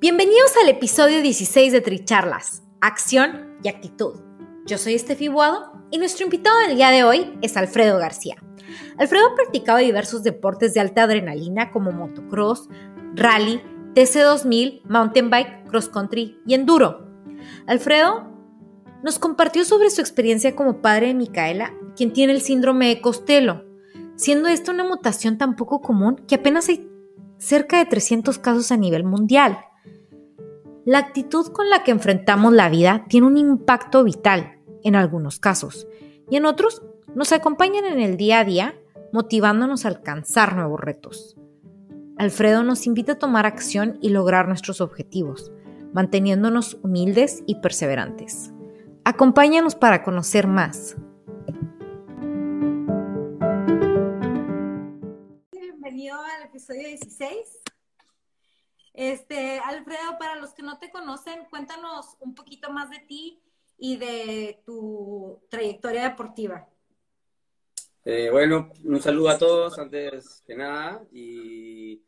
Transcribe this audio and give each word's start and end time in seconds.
Bienvenidos 0.00 0.52
al 0.62 0.70
episodio 0.70 1.20
16 1.20 1.74
de 1.74 1.82
Tricharlas, 1.82 2.62
Acción 2.80 3.58
y 3.62 3.68
Actitud. 3.68 4.18
Yo 4.64 4.78
soy 4.78 4.94
Estefi 4.94 5.28
Buado 5.28 5.74
y 5.90 5.98
nuestro 5.98 6.24
invitado 6.24 6.58
del 6.60 6.76
día 6.76 6.88
de 6.88 7.04
hoy 7.04 7.38
es 7.42 7.54
Alfredo 7.58 7.98
García. 7.98 8.36
Alfredo 8.96 9.26
ha 9.26 9.34
practicado 9.34 9.76
diversos 9.76 10.22
deportes 10.22 10.72
de 10.72 10.80
alta 10.80 11.02
adrenalina 11.02 11.70
como 11.70 11.92
motocross, 11.92 12.70
rally, 13.14 13.60
TC2000, 13.94 14.84
mountain 14.88 15.28
bike, 15.28 15.68
cross 15.68 15.90
country 15.90 16.40
y 16.46 16.54
enduro. 16.54 17.06
Alfredo 17.66 18.26
nos 19.02 19.18
compartió 19.18 19.66
sobre 19.66 19.90
su 19.90 20.00
experiencia 20.00 20.56
como 20.56 20.80
padre 20.80 21.08
de 21.08 21.14
Micaela, 21.14 21.74
quien 21.94 22.14
tiene 22.14 22.32
el 22.32 22.40
síndrome 22.40 22.88
de 22.88 23.02
Costello, 23.02 23.66
siendo 24.16 24.48
esta 24.48 24.72
una 24.72 24.84
mutación 24.84 25.36
tan 25.36 25.56
poco 25.56 25.82
común 25.82 26.24
que 26.26 26.36
apenas 26.36 26.70
hay 26.70 26.88
cerca 27.36 27.76
de 27.76 27.84
300 27.84 28.38
casos 28.38 28.72
a 28.72 28.78
nivel 28.78 29.04
mundial. 29.04 29.58
La 30.86 30.98
actitud 30.98 31.48
con 31.52 31.68
la 31.68 31.84
que 31.84 31.90
enfrentamos 31.90 32.54
la 32.54 32.70
vida 32.70 33.04
tiene 33.08 33.26
un 33.26 33.36
impacto 33.36 34.02
vital 34.02 34.58
en 34.82 34.96
algunos 34.96 35.38
casos 35.38 35.86
y 36.30 36.36
en 36.36 36.46
otros 36.46 36.82
nos 37.14 37.32
acompañan 37.32 37.84
en 37.84 38.00
el 38.00 38.16
día 38.16 38.40
a 38.40 38.44
día 38.44 38.74
motivándonos 39.12 39.84
a 39.84 39.88
alcanzar 39.88 40.56
nuevos 40.56 40.80
retos. 40.80 41.36
Alfredo 42.16 42.62
nos 42.62 42.86
invita 42.86 43.12
a 43.12 43.18
tomar 43.18 43.44
acción 43.44 43.98
y 44.00 44.08
lograr 44.08 44.48
nuestros 44.48 44.80
objetivos, 44.80 45.52
manteniéndonos 45.92 46.78
humildes 46.82 47.42
y 47.46 47.56
perseverantes. 47.56 48.52
Acompáñanos 49.04 49.74
para 49.74 50.02
conocer 50.02 50.46
más. 50.46 50.96
Bienvenido 55.52 56.16
al 56.16 56.46
episodio 56.48 56.88
16 56.88 57.59
este, 59.00 59.58
Alfredo, 59.60 60.18
para 60.18 60.36
los 60.36 60.52
que 60.52 60.62
no 60.62 60.78
te 60.78 60.90
conocen, 60.90 61.46
cuéntanos 61.48 62.18
un 62.20 62.34
poquito 62.34 62.70
más 62.70 62.90
de 62.90 62.98
ti 62.98 63.40
y 63.78 63.96
de 63.96 64.60
tu 64.66 65.40
trayectoria 65.48 66.10
deportiva. 66.10 66.68
Eh, 68.04 68.28
bueno, 68.30 68.70
un 68.84 69.00
saludo 69.00 69.30
a 69.30 69.38
todos 69.38 69.78
antes 69.78 70.42
que 70.46 70.54
nada. 70.54 71.02
Y 71.12 72.02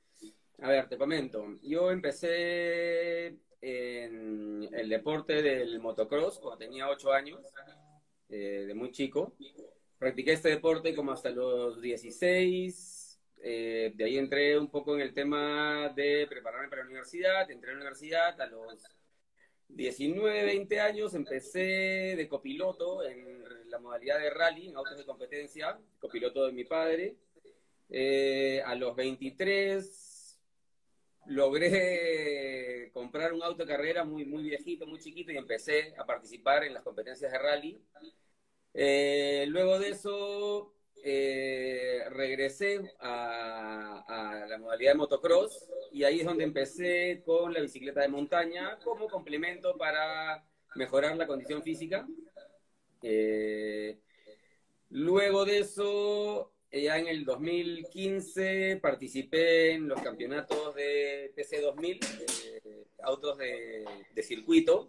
a 0.60 0.68
ver, 0.68 0.86
te 0.90 0.98
comento. 0.98 1.42
Yo 1.62 1.90
empecé 1.90 3.38
en 3.62 4.68
el 4.70 4.88
deporte 4.90 5.40
del 5.40 5.80
motocross 5.80 6.40
cuando 6.40 6.58
tenía 6.58 6.90
8 6.90 7.10
años, 7.10 7.40
eh, 8.28 8.64
de 8.66 8.74
muy 8.74 8.90
chico. 8.90 9.32
Practiqué 9.98 10.32
este 10.34 10.50
deporte 10.50 10.94
como 10.94 11.12
hasta 11.12 11.30
los 11.30 11.80
16, 11.80 13.01
eh, 13.44 13.92
de 13.94 14.04
ahí 14.04 14.18
entré 14.18 14.56
un 14.56 14.70
poco 14.70 14.94
en 14.94 15.00
el 15.00 15.12
tema 15.12 15.88
de 15.94 16.26
prepararme 16.28 16.68
para 16.68 16.82
la 16.82 16.88
universidad. 16.88 17.50
Entré 17.50 17.70
a 17.70 17.74
la 17.74 17.80
universidad 17.80 18.40
a 18.40 18.46
los 18.46 18.84
19, 19.68 20.44
20 20.44 20.80
años. 20.80 21.14
Empecé 21.14 22.14
de 22.16 22.28
copiloto 22.28 23.04
en 23.04 23.68
la 23.68 23.80
modalidad 23.80 24.20
de 24.20 24.30
rally, 24.30 24.68
en 24.68 24.76
autos 24.76 24.96
de 24.96 25.04
competencia, 25.04 25.78
copiloto 25.98 26.46
de 26.46 26.52
mi 26.52 26.64
padre. 26.64 27.16
Eh, 27.90 28.62
a 28.64 28.74
los 28.76 28.94
23 28.94 30.38
logré 31.26 32.90
comprar 32.92 33.32
un 33.32 33.42
auto 33.42 33.64
de 33.64 33.72
carrera 33.72 34.04
muy, 34.04 34.24
muy 34.24 34.44
viejito, 34.44 34.86
muy 34.86 35.00
chiquito 35.00 35.32
y 35.32 35.36
empecé 35.36 35.94
a 35.98 36.06
participar 36.06 36.64
en 36.64 36.74
las 36.74 36.82
competencias 36.82 37.32
de 37.32 37.38
rally. 37.38 37.82
Eh, 38.74 39.46
luego 39.48 39.78
de 39.78 39.90
eso 39.90 40.74
eh, 41.04 42.04
regresé 42.10 42.80
a, 43.00 44.46
la 44.48 44.58
modalidad 44.58 44.92
de 44.92 44.98
motocross 44.98 45.68
y 45.90 46.04
ahí 46.04 46.20
es 46.20 46.26
donde 46.26 46.44
empecé 46.44 47.22
con 47.24 47.52
la 47.52 47.60
bicicleta 47.60 48.02
de 48.02 48.08
montaña 48.08 48.78
como 48.84 49.08
complemento 49.08 49.76
para 49.76 50.44
mejorar 50.76 51.16
la 51.16 51.26
condición 51.26 51.62
física. 51.62 52.06
Eh, 53.02 53.98
luego 54.90 55.44
de 55.44 55.58
eso, 55.58 56.52
ya 56.70 56.98
en 56.98 57.08
el 57.08 57.24
2015 57.24 58.78
participé 58.80 59.72
en 59.72 59.88
los 59.88 60.00
campeonatos 60.02 60.74
de 60.76 61.32
TC2000, 61.34 61.98
eh, 62.28 62.86
autos 63.02 63.38
de, 63.38 63.84
de 64.14 64.22
circuito. 64.22 64.88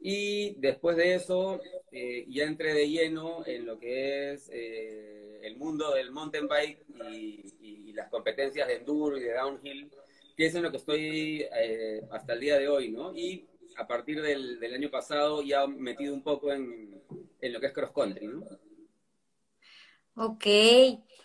Y 0.00 0.54
después 0.54 0.96
de 0.96 1.14
eso, 1.14 1.60
eh, 1.92 2.24
ya 2.28 2.44
entré 2.44 2.72
de 2.72 2.88
lleno 2.88 3.44
en 3.46 3.66
lo 3.66 3.78
que 3.78 4.32
es 4.32 4.48
eh, 4.50 5.40
el 5.42 5.56
mundo 5.56 5.92
del 5.92 6.10
mountain 6.10 6.48
bike 6.48 6.84
y, 7.10 7.92
las 7.92 8.08
competencias 8.08 8.66
de 8.66 8.76
enduro 8.76 9.18
y 9.18 9.22
de 9.24 9.34
downhill, 9.34 9.90
que 10.34 10.46
es 10.46 10.54
en 10.54 10.62
lo 10.62 10.70
que 10.70 10.78
estoy 10.78 11.44
eh, 11.54 12.00
hasta 12.10 12.32
el 12.32 12.40
día 12.40 12.56
de 12.56 12.66
hoy, 12.66 12.90
¿no? 12.90 13.14
Y 13.14 13.46
a 13.76 13.86
partir 13.86 14.22
del, 14.22 14.58
año 14.72 14.90
pasado 14.90 15.42
ya 15.42 15.66
metido 15.66 16.14
un 16.14 16.22
poco 16.22 16.50
en, 16.50 17.02
lo 17.42 17.60
que 17.60 17.66
es 17.66 17.72
cross 17.74 17.90
country, 17.90 18.28
¿no? 18.28 18.46
Ok, 20.14 20.46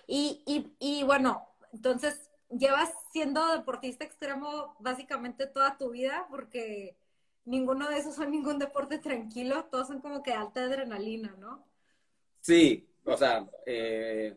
y, 0.07 0.43
y 0.79 1.03
bueno, 1.03 1.47
entonces 1.71 2.29
llevas 2.49 2.91
siendo 3.13 3.55
deportista 3.55 4.03
extremo 4.03 4.75
básicamente 4.79 5.47
toda 5.47 5.77
tu 5.77 5.91
vida 5.91 6.27
porque 6.29 6.97
ninguno 7.45 7.89
de 7.89 7.99
esos 7.99 8.15
son 8.15 8.31
ningún 8.31 8.59
deporte 8.59 8.97
tranquilo, 8.97 9.65
todos 9.65 9.87
son 9.87 10.01
como 10.01 10.21
que 10.23 10.33
alta 10.33 10.63
adrenalina, 10.63 11.35
¿no? 11.39 11.65
Sí, 12.41 12.87
o 13.05 13.15
sea, 13.15 13.47
eh, 13.65 14.35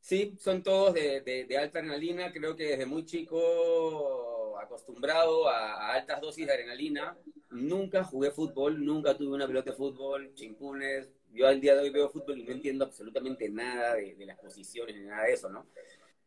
sí, 0.00 0.36
son 0.38 0.62
todos 0.62 0.94
de, 0.94 1.46
alta 1.58 1.78
adrenalina, 1.78 2.32
creo 2.32 2.56
que 2.56 2.64
desde 2.64 2.86
muy 2.86 3.04
chico 3.04 4.58
acostumbrado 4.58 5.48
a, 5.48 5.92
altas 5.92 6.20
dosis 6.20 6.46
de 6.46 6.52
adrenalina, 6.52 7.16
nunca 7.50 8.04
jugué 8.04 8.30
fútbol, 8.30 8.84
nunca 8.84 9.16
tuve 9.16 9.34
una 9.34 9.46
pelota 9.46 9.70
de 9.70 9.76
fútbol, 9.76 10.32
chimpunes, 10.34 11.10
yo 11.32 11.46
al 11.46 11.60
día 11.60 11.74
de 11.74 11.82
hoy 11.82 11.90
veo 11.90 12.10
fútbol 12.10 12.38
y 12.38 12.44
no 12.44 12.52
entiendo 12.52 12.84
absolutamente 12.84 13.48
nada 13.48 13.94
de, 13.94 14.16
las 14.26 14.38
posiciones 14.38 14.96
ni 14.96 15.04
nada 15.04 15.24
de 15.24 15.32
eso, 15.32 15.48
¿no? 15.48 15.66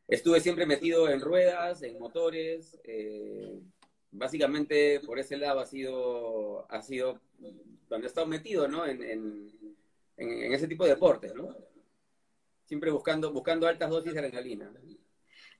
Estuve 0.07 0.39
siempre 0.39 0.67
metido 0.67 1.09
en 1.09 1.19
ruedas, 1.19 1.81
en 1.81 1.97
motores, 1.97 2.79
eh, 2.83 3.59
básicamente 4.17 4.99
por 5.01 5.19
ese 5.19 5.37
lado 5.37 5.59
ha 5.59 5.65
sido, 5.65 6.65
ha 6.71 6.81
sido 6.81 7.19
donde 7.89 8.07
he 8.07 8.09
estado 8.09 8.27
metido, 8.27 8.67
¿no? 8.67 8.85
En, 8.85 9.03
en, 9.03 10.53
ese 10.53 10.67
tipo 10.67 10.85
de 10.85 10.91
deportes, 10.91 11.35
¿no? 11.35 11.55
Siempre 12.65 12.89
buscando, 12.89 13.31
buscando 13.31 13.67
altas 13.67 13.89
dosis 13.89 14.13
de 14.13 14.19
adrenalina. 14.19 14.71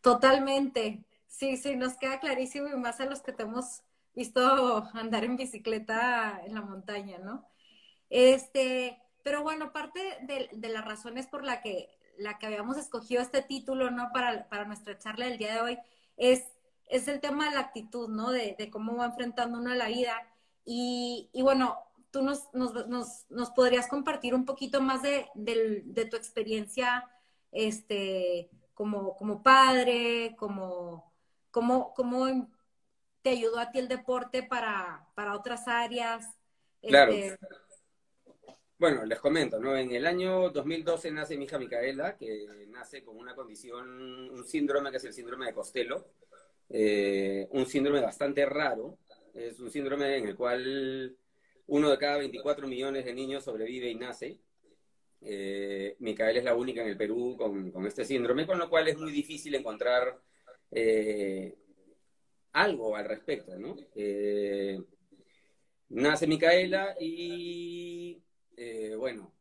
Totalmente. 0.02 1.04
Sí, 1.28 1.58
sí, 1.58 1.76
nos 1.76 1.98
queda 1.98 2.20
clarísimo 2.20 2.68
y 2.70 2.78
más 2.78 3.00
a 3.02 3.06
los 3.06 3.22
que 3.22 3.34
te 3.34 3.44
hemos 3.44 3.84
visto 4.16 4.88
andar 4.94 5.26
en 5.26 5.36
bicicleta 5.36 6.42
en 6.46 6.56
la 6.56 6.62
montaña, 6.62 7.18
¿no? 7.18 7.48
Este, 8.10 8.98
pero 9.24 9.44
bueno, 9.44 9.74
parte 9.74 10.00
de, 10.22 10.50
de 10.54 10.70
las 10.70 10.86
razones 10.86 11.28
por 11.28 11.44
la 11.44 11.62
que, 11.62 11.90
la 12.18 12.38
que 12.38 12.46
habíamos 12.46 12.78
escogido 12.78 13.22
este 13.22 13.42
título, 13.42 13.92
¿no? 13.92 14.12
Para, 14.14 14.48
para 14.48 14.66
nuestra 14.66 14.98
charla 14.98 15.26
del 15.26 15.38
día 15.38 15.56
de 15.56 15.62
hoy, 15.62 15.78
es 16.16 16.46
es 16.88 17.08
el 17.08 17.20
tema 17.20 17.50
de 17.50 17.56
la 17.56 17.62
actitud, 17.62 18.10
¿no? 18.10 18.32
De, 18.32 18.70
cómo 18.72 18.98
va 18.98 19.06
enfrentando 19.06 19.60
uno 19.60 19.72
a 19.72 19.76
la 19.76 19.88
vida. 19.88 20.16
Y, 20.64 21.30
bueno, 21.42 21.78
tú 22.12 22.22
nos, 22.22 22.50
nos, 22.54 23.50
podrías 23.52 23.88
compartir 23.88 24.34
un 24.34 24.46
poquito 24.46 24.82
más 24.82 25.02
de, 25.02 25.28
tu 26.10 26.18
experiencia 26.18 27.10
este, 27.52 28.50
como, 28.74 29.16
como 29.16 29.44
padre, 29.44 30.36
como, 30.38 31.14
cómo 31.52 31.94
te 33.22 33.32
ayudó 33.32 33.60
a 33.60 33.72
ti 33.72 33.80
el 33.80 33.88
deporte 33.88 34.44
para, 34.44 35.08
otras 35.34 35.68
áreas, 35.68 36.26
Claro. 36.88 37.14
Este, 37.14 37.40
bueno, 38.78 39.06
les 39.06 39.20
comento, 39.20 39.60
¿no? 39.60 39.76
En 39.78 39.92
el 39.92 40.06
año 40.06 40.50
2012 40.50 41.10
nace 41.10 41.38
mi 41.38 41.46
hija 41.46 41.58
Micaela, 41.58 42.18
que 42.18 42.46
nace 42.68 43.04
con 43.04 43.18
una 43.18 43.34
condición, 43.34 44.30
un 44.30 44.46
síndrome 44.46 44.92
que 44.92 44.98
es 44.98 45.06
el 45.06 45.14
síndrome 45.14 45.46
de 45.46 45.54
Costello, 45.54 46.06
eh, 46.70 47.48
un 47.52 47.66
síndrome 47.66 48.02
bastante 48.02 48.46
raro, 48.46 48.98
es 49.34 49.60
un 49.60 49.70
síndrome 49.70 50.18
en 50.18 50.28
el 50.28 50.36
cual 50.36 51.16
uno 51.68 51.90
de 51.90 51.98
cada 51.98 52.18
24 52.18 52.68
millones 52.68 53.06
de 53.06 53.14
niños 53.14 53.44
sobrevive 53.44 53.90
y 53.90 53.96
nace. 53.96 54.40
Eh, 55.22 55.96
Micaela 56.00 56.40
es 56.40 56.46
la 56.46 56.56
única 56.56 56.82
en 56.82 56.90
el 56.90 56.98
Perú 56.98 57.36
con, 57.38 57.86
este 57.88 58.06
síndrome, 58.06 58.46
con 58.46 58.60
lo 58.60 58.70
cual 58.70 58.88
es 58.88 58.98
muy 58.98 59.12
difícil 59.12 59.56
encontrar 59.56 60.20
eh, 60.72 61.56
algo 62.54 62.96
al 62.96 63.06
respecto. 63.06 63.54
Eh, 63.96 64.80
nace 65.90 66.28
Micaela 66.28 66.96
y 67.00 68.22
bueno, 68.98 69.35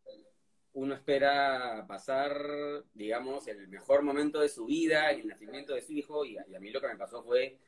uno 0.74 0.94
espera 0.94 1.84
pasar, 1.86 2.84
digamos, 2.94 3.46
el 3.46 3.68
mejor 3.68 4.02
momento 4.02 4.40
de 4.40 4.48
su 4.48 4.66
vida, 4.66 5.10
el 5.10 5.26
nacimiento 5.28 5.74
de 5.74 5.82
su 5.82 5.92
hijo, 5.92 6.24
y 6.24 6.36
a, 6.36 6.44
mí 6.60 6.70
lo 6.70 6.80
que 6.80 6.88
me 6.88 6.96
pasó 6.96 7.22
fue 7.22 7.58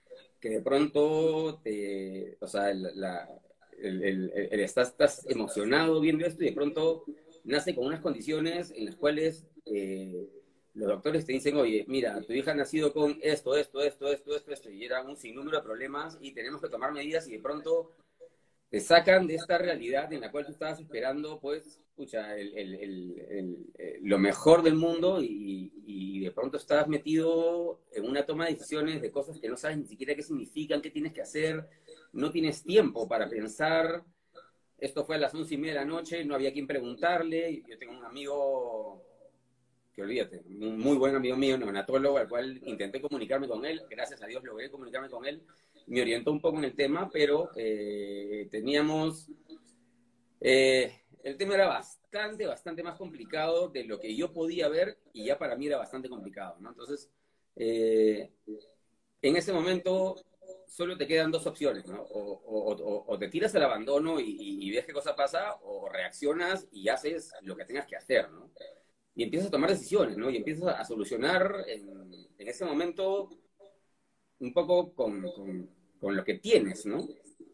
que 0.41 0.50
de 0.50 0.61
pronto, 0.61 1.61
te, 1.62 2.37
o 2.41 2.47
sea, 2.49 2.70
el, 2.70 4.31
estás, 4.61 5.25
emocionado 5.29 6.00
viendo 6.00 6.26
esto 6.26 6.43
y 6.43 6.49
de 6.49 6.53
pronto 6.53 7.05
nace 7.44 7.75
con 7.75 7.87
unas 7.87 8.00
condiciones 8.00 8.73
en 8.75 8.87
las 8.87 8.97
cuales 8.97 9.47
eh, 9.67 10.29
los 10.75 10.88
doctores 10.88 11.25
te 11.25 11.32
dicen, 11.32 11.56
oye, 11.56 11.85
mira, 11.88 12.20
tu 12.23 12.32
hija 12.32 12.50
ha 12.50 12.55
nacido 12.55 12.93
con 12.93 13.19
esto, 13.23 13.56
esto, 13.56 13.81
esto, 13.82 14.08
esto, 14.12 14.37
esto, 14.37 14.53
esto, 14.53 14.70
y 14.70 14.85
era 14.85 15.03
un 15.03 15.17
sinnúmero 15.17 15.58
de 15.58 15.62
problemas 15.62 16.19
y 16.20 16.32
tenemos 16.32 16.61
que 16.61 16.69
tomar 16.69 16.93
medidas 16.93 17.29
y 17.29 17.32
de 17.32 17.41
pronto 17.41 17.93
te 18.70 18.80
sacan 18.80 19.26
de 19.26 19.36
esta 19.36 19.58
realidad 19.58 20.12
en 20.12 20.20
la 20.20 20.30
cual 20.30 20.44
tú 20.44 20.52
estabas 20.52 20.80
esperando, 20.80 21.38
pues, 21.40 21.80
escucha, 21.88 22.36
eh, 22.36 23.98
lo 24.02 24.18
mejor 24.18 24.62
del 24.62 24.74
mundo 24.74 25.18
y, 25.22 25.72
de 26.20 26.32
pronto 26.32 26.56
estás 26.56 26.88
metido 26.88 27.82
en 27.92 28.04
una 28.04 28.26
toma 28.26 28.46
de 28.46 28.54
decisiones 28.54 29.00
de 29.00 29.12
cosas 29.12 29.38
que 29.38 29.48
no 29.48 29.56
sabes 29.56 29.78
ni 29.78 29.86
siquiera 29.86 30.12
qué 30.12 30.24
significan, 30.24 30.82
qué 30.82 30.90
tienes 30.90 31.12
que 31.12 31.22
hacer, 31.22 31.68
no 32.12 32.32
tienes 32.32 32.64
tiempo 32.64 33.06
para 33.06 33.28
pensar. 33.28 34.02
Esto 34.76 35.04
fue 35.04 35.14
a 35.14 35.19
las 35.20 35.32
once 35.34 35.54
y 35.54 35.58
media 35.58 35.74
de 35.74 35.80
la 35.80 35.84
noche, 35.84 36.24
no 36.24 36.34
había 36.34 36.52
quien 36.52 36.66
preguntarle. 36.66 37.62
Yo 37.69 37.78
tengo 37.78 37.96
un 37.96 38.04
amigo, 38.04 39.04
que 39.94 40.02
olvídate, 40.02 40.42
un 40.48 40.80
muy 40.80 40.96
buen 40.96 41.14
amigo 41.14 41.36
mío, 41.36 41.56
neonatólogo, 41.56 42.19
al 42.19 42.28
cual 42.28 42.60
intenté 42.64 43.00
comunicarme 43.00 43.46
con 43.46 43.64
él. 43.64 43.82
Gracias 43.88 44.20
a 44.20 44.26
Dios 44.26 44.42
logré 44.42 44.69
comunicarme 44.69 45.08
con 45.08 45.24
él 45.26 45.40
me 45.86 46.02
orientó 46.02 46.32
un 46.32 46.40
poco 46.40 46.58
en 46.58 46.64
el 46.64 46.74
tema, 46.74 47.10
pero 47.12 47.50
eh, 47.56 48.48
teníamos... 48.50 49.30
Eh, 50.40 50.92
el 51.22 51.36
tema 51.36 51.54
era 51.54 51.66
bastante, 51.66 52.46
bastante 52.46 52.82
más 52.82 52.96
complicado 52.96 53.68
de 53.68 53.84
lo 53.84 53.98
que 53.98 54.14
yo 54.14 54.32
podía 54.32 54.68
ver 54.68 54.98
y 55.12 55.24
ya 55.24 55.38
para 55.38 55.56
mí 55.56 55.66
era 55.66 55.76
bastante 55.76 56.08
complicado, 56.08 56.56
¿no? 56.60 56.68
Entonces, 56.68 57.10
eh, 57.56 58.30
en 59.22 59.36
ese 59.36 59.52
momento 59.52 60.14
solo 60.68 60.96
te 60.96 61.06
quedan 61.06 61.30
dos 61.30 61.46
opciones, 61.46 61.86
¿no? 61.86 62.00
O, 62.02 63.16
te 63.18 63.28
tiras 63.28 63.54
al 63.54 63.64
abandono 63.64 64.20
y, 64.20 64.70
ves 64.70 64.84
qué 64.84 64.92
cosa 64.92 65.16
pasa, 65.16 65.56
o 65.62 65.88
reaccionas 65.88 66.68
y 66.70 66.88
haces 66.88 67.32
lo 67.42 67.56
que 67.56 67.64
tengas 67.64 67.86
que 67.86 67.96
hacer, 67.96 68.30
¿no? 68.30 68.50
Y 69.14 69.24
empiezas 69.24 69.48
a 69.48 69.50
tomar 69.50 69.70
decisiones, 69.70 70.16
¿no? 70.16 70.30
Y 70.30 70.36
empiezas 70.36 70.78
a 70.78 70.84
solucionar 70.84 71.64
en, 71.66 72.28
ese 72.38 72.64
momento 72.64 73.30
un 74.38 74.52
poco 74.52 74.94
con, 74.94 75.22
con 75.32 75.75
lo 76.14 76.25
que 76.25 76.35
tienes, 76.35 76.87
¿no? 76.87 77.08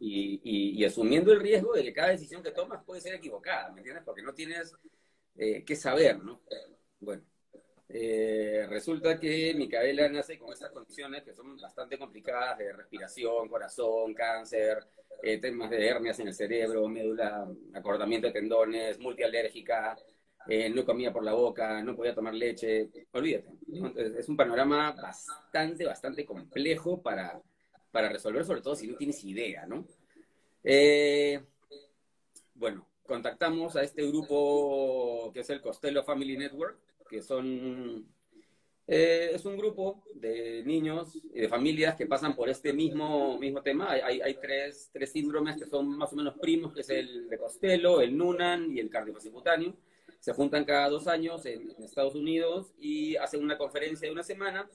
Y, 0.05 0.85
asumiendo 0.85 1.33
el 1.33 1.41
riesgo 1.41 1.75
de 1.75 1.85
que 1.85 1.93
cada 1.93 2.09
decisión 2.09 2.43
que 2.43 2.51
tomas 2.51 2.85
puede 2.85 3.01
ser 3.01 3.15
equivocada, 3.15 3.71
¿me 3.71 3.79
entiendes? 3.79 4.03
Porque 4.05 4.23
no 4.23 4.35
tienes 4.35 4.75
eh, 5.37 5.63
que 5.65 5.77
saber, 5.77 6.19
¿no? 6.19 6.41
Bueno, 6.99 7.23
eh, 7.89 8.67
resulta 8.69 9.19
que 9.19 9.55
Micaela 9.55 10.09
nace 10.09 10.39
con 10.39 10.53
estas 10.53 10.73
condiciones 10.73 11.23
que 11.23 11.33
son 11.33 11.57
bastante 11.57 11.97
complicadas 11.99 12.59
de 12.59 12.73
respiración, 12.73 13.49
corazón, 13.49 14.13
cáncer, 14.13 14.79
eh, 15.23 15.39
temas 15.39 15.71
de 15.71 15.87
hernias 15.87 16.19
en 16.19 16.29
el 16.29 16.35
cerebro, 16.35 16.89
médula, 16.89 17.49
acordamiento 17.73 18.27
de 18.27 18.33
tendones, 18.33 18.99
multialérgica, 18.99 19.97
no 20.75 20.85
comía 20.85 21.13
por 21.13 21.23
la 21.25 21.35
boca, 21.35 21.81
no 21.85 21.95
podía 21.95 22.15
tomar 22.15 22.35
leche, 22.35 22.91
olvídate. 23.13 23.51
Es 24.19 24.29
un 24.29 24.37
panorama 24.37 24.91
bastante, 24.91 25.85
bastante 25.85 26.27
complejo 26.27 27.01
para, 27.01 27.41
para 27.93 28.09
resolver, 28.09 28.44
sobre 28.44 28.62
todo 28.62 28.75
si 28.75 28.89
no 28.89 28.97
tienes 28.97 29.23
idea, 29.23 29.67
¿no? 29.67 29.87
Eh, 30.65 31.41
bueno, 32.55 32.89
contactamos 33.05 33.77
a 33.77 33.83
este 33.83 34.06
grupo 34.06 35.31
que 35.33 35.41
es 35.41 35.50
el 35.50 35.61
Costello 35.61 36.03
Family 36.03 36.37
Network, 36.37 36.79
que 37.09 37.23
son 37.23 38.06
eh, 38.87 39.31
es 39.35 39.44
un 39.44 39.56
grupo 39.56 40.03
de 40.15 40.62
niños 40.65 41.17
y 41.17 41.41
de 41.41 41.49
familias 41.49 41.94
que 41.94 42.06
pasan 42.06 42.35
por 42.35 42.49
este 42.49 42.73
mismo, 42.73 43.39
mismo 43.39 43.62
tema. 43.62 43.91
Hay, 43.91 44.35
tres, 44.41 44.91
tres, 44.93 45.12
síndromes 45.12 45.56
que 45.56 45.67
son 45.67 45.97
más 45.97 46.12
o 46.12 46.17
menos 46.17 46.35
primos, 46.39 46.73
que 46.73 46.81
es 46.81 46.91
el 46.91 47.29
de 47.29 47.39
Costello, 47.39 48.00
el 48.00 48.17
Nunan 48.17 48.75
y 48.75 48.81
el 48.81 48.91
cardiopacicutáneo. 48.91 49.75
Se 50.19 50.33
juntan 50.33 50.65
cada 50.65 50.89
dos 50.89 51.06
años 51.06 51.47
en, 51.47 51.71
en 51.71 51.85
Estados 51.85 52.15
Unidos 52.15 52.75
y 52.79 53.17
hacen 53.17 53.43
una 53.43 53.59
conferencia 53.59 54.06
de 54.09 54.12
una 54.12 54.23
semana 54.23 54.69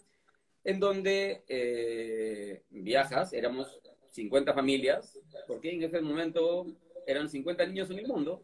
en 0.68 0.82
donde 0.82 1.44
eh, 1.48 2.62
viajas, 2.70 3.32
éramos 3.32 3.80
50 4.12 4.54
familias, 4.54 5.18
porque 5.48 5.72
en 5.72 5.82
ese 5.82 6.02
momento 6.02 6.68
eran 7.06 7.30
50 7.30 7.66
niños 7.68 7.90
en 7.90 8.00
el 8.00 8.08
mundo. 8.08 8.44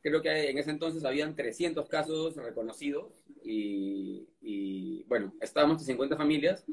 Creo 0.00 0.22
que 0.22 0.48
en 0.48 0.56
ese 0.56 0.70
entonces 0.70 1.04
habían 1.04 1.36
300 1.36 1.86
casos 1.90 2.36
reconocidos 2.36 3.12
y, 3.44 4.26
y 4.40 5.02
bueno, 5.08 5.34
estábamos 5.42 5.84
50 5.84 6.16
familias 6.16 6.64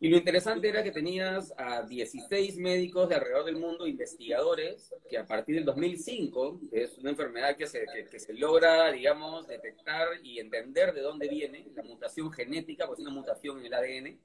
y 0.00 0.08
lo 0.08 0.16
interesante 0.16 0.68
era 0.68 0.84
que 0.84 0.92
tenías 0.92 1.52
a 1.56 1.82
16 1.82 2.56
médicos 2.58 3.08
de 3.08 3.16
alrededor 3.16 3.44
del 3.44 3.56
mundo, 3.56 3.86
investigadores, 3.86 4.94
que 5.10 5.18
a 5.18 5.26
partir 5.26 5.56
del 5.56 5.64
2005, 5.64 6.60
es 6.70 6.96
una 6.98 7.10
enfermedad 7.10 7.56
que 7.56 7.66
se, 7.66 7.84
que, 8.08 8.18
se 8.20 8.32
logra, 8.34 8.92
digamos, 8.92 9.48
detectar 9.48 10.06
y 10.22 10.38
entender 10.38 10.94
de 10.94 11.00
dónde 11.00 11.28
viene, 11.28 11.66
la 11.74 11.82
mutación 11.82 12.30
genética, 12.30 12.86
pues 12.86 13.00
una 13.00 13.10
mutación 13.10 13.58
en 13.58 13.66
el 13.66 13.74
ADN, 13.74 14.20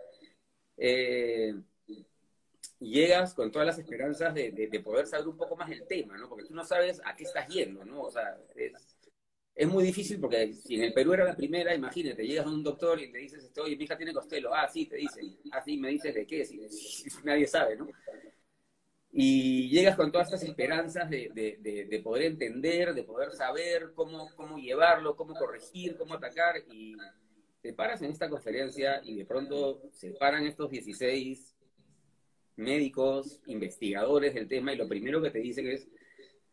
eh, 0.77 1.55
llegas 2.79 3.33
con 3.33 3.51
todas 3.51 3.65
las 3.65 3.79
esperanzas 3.79 4.33
de, 4.35 4.51
de, 4.51 4.79
poder 4.79 5.07
saber 5.07 5.27
un 5.27 5.37
poco 5.37 5.55
más 5.55 5.69
del 5.69 5.87
tema, 5.87 6.17
¿no? 6.17 6.29
Porque 6.29 6.45
tú 6.45 6.53
no 6.53 6.65
sabes 6.65 7.01
a 7.03 7.15
qué 7.15 7.23
estás 7.23 7.47
yendo, 7.47 7.83
¿no? 7.83 8.01
O 8.03 8.11
sea, 8.11 8.37
es, 8.55 8.92
es 9.55 9.67
muy 9.67 9.83
difícil 9.83 10.19
porque 10.19 10.53
si 10.53 10.75
en 10.75 10.83
el 10.83 10.93
Perú 10.93 11.13
era 11.13 11.25
la 11.25 11.35
primera, 11.35 11.75
imagínate, 11.75 12.25
llegas 12.25 12.45
a 12.45 12.49
un 12.49 12.63
doctor 12.63 12.99
y 12.99 13.11
te 13.11 13.19
dices, 13.19 13.43
este, 13.43 13.61
oye, 13.61 13.75
mi 13.75 13.83
hija 13.83 13.97
tiene 13.97 14.13
costelo. 14.13 14.53
Ah, 14.53 14.67
sí, 14.67 14.87
te 14.87 14.97
dicen. 14.97 15.37
Ah, 15.51 15.61
sí, 15.63 15.77
me 15.77 15.89
dices 15.89 16.13
de 16.13 16.25
qué, 16.25 16.43
si, 16.45 16.59
nadie 17.23 17.45
sabe, 17.45 17.75
¿no? 17.75 17.87
Y 19.11 19.69
llegas 19.69 19.95
con 19.95 20.11
todas 20.11 20.27
estas 20.27 20.43
esperanzas 20.43 21.07
de, 21.07 21.29
de, 21.35 21.85
de, 21.85 21.99
poder 21.99 22.23
entender, 22.23 22.95
de 22.95 23.03
poder 23.03 23.31
saber 23.33 23.91
cómo, 23.93 24.27
cómo 24.35 24.57
llevarlo, 24.57 25.15
cómo 25.15 25.35
corregir, 25.35 25.95
cómo 25.97 26.15
atacar. 26.15 26.55
Y 26.71 26.95
te 27.61 27.73
paras 27.73 28.01
en 28.01 28.09
esta 28.09 28.27
conferencia 28.27 29.01
y 29.03 29.15
de 29.15 29.25
pronto 29.25 29.83
se 29.91 30.13
paran 30.13 30.47
estos 30.47 30.71
16 30.71 31.55
médicos, 32.55 33.39
investigadores 33.45 34.33
del 34.33 34.47
tema 34.47 34.73
y 34.73 34.77
lo 34.77 34.87
primero 34.87 35.21
que 35.21 35.29
te 35.29 35.39
dicen 35.39 35.67
es, 35.67 35.87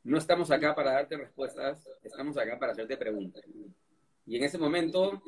no 0.05 0.19
estamos 0.19 0.51
acá 0.51 0.75
para 0.75 0.93
darte 0.93 1.17
respuestas, 1.17 1.87
estamos 2.03 2.37
acá 2.37 2.59
para 2.59 2.73
hacerte 2.73 2.97
preguntas. 2.97 3.45
Y 4.27 4.37
en 4.37 4.45
ese 4.45 4.59
momento, 4.59 5.23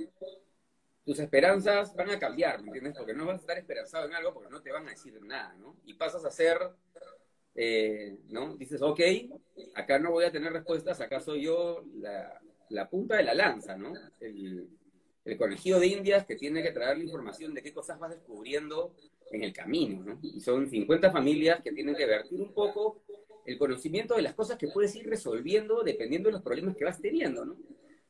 tus 1.04 1.18
esperanzas 1.18 1.94
van 1.94 2.10
a 2.10 2.18
cambiar, 2.18 2.60
¿me 2.60 2.68
entiendes? 2.68 2.94
Porque 2.96 3.14
no 3.14 3.26
vas 3.26 3.38
a 3.38 3.40
estar 3.40 3.58
esperanzado 3.58 4.06
en 4.06 4.14
algo 4.14 4.32
porque 4.32 4.50
no 4.50 4.62
te 4.62 4.72
van 4.72 4.86
a 4.86 4.90
decir 4.90 5.20
nada, 5.22 5.54
¿no? 5.54 5.76
Y 5.84 5.94
pasas 5.94 6.24
a 6.24 6.30
ser, 6.30 6.58
eh, 7.54 8.18
¿no? 8.28 8.56
Dices, 8.56 8.80
ok, 8.80 9.00
acá 9.74 9.98
no 9.98 10.12
voy 10.12 10.24
a 10.24 10.32
tener 10.32 10.52
respuestas, 10.52 11.00
acá 11.00 11.20
soy 11.20 11.42
yo 11.42 11.84
la, 12.68 12.88
punta 12.88 13.16
de 13.16 13.24
la 13.24 13.34
lanza, 13.34 13.76
¿no? 13.76 13.92
El, 14.20 14.68
el 15.24 15.36
conejillo 15.36 15.78
de 15.80 15.88
indias 15.88 16.24
que 16.24 16.36
tiene 16.36 16.62
que 16.62 16.72
traer 16.72 16.96
la 16.96 17.04
información 17.04 17.52
de 17.52 17.62
qué 17.62 17.72
cosas 17.74 17.98
vas 17.98 18.10
descubriendo 18.10 18.94
en 19.30 19.42
el 19.42 19.52
camino, 19.52 20.02
¿no? 20.02 20.18
Y 20.22 20.40
son 20.40 20.68
50 20.68 21.10
familias 21.10 21.60
que 21.62 21.72
tienen 21.72 21.94
que 21.94 22.06
vertir 22.06 22.40
un 22.40 22.52
poco 22.54 23.02
el 23.44 23.58
conocimiento 23.58 24.14
de 24.14 24.22
las 24.22 24.34
cosas 24.34 24.56
que 24.56 24.68
puedes 24.68 24.94
ir 24.96 25.08
resolviendo 25.08 25.82
dependiendo 25.82 26.28
de 26.28 26.34
los 26.34 26.42
problemas 26.42 26.76
que 26.76 26.84
vas 26.84 27.00
teniendo, 27.00 27.44
¿no? 27.44 27.56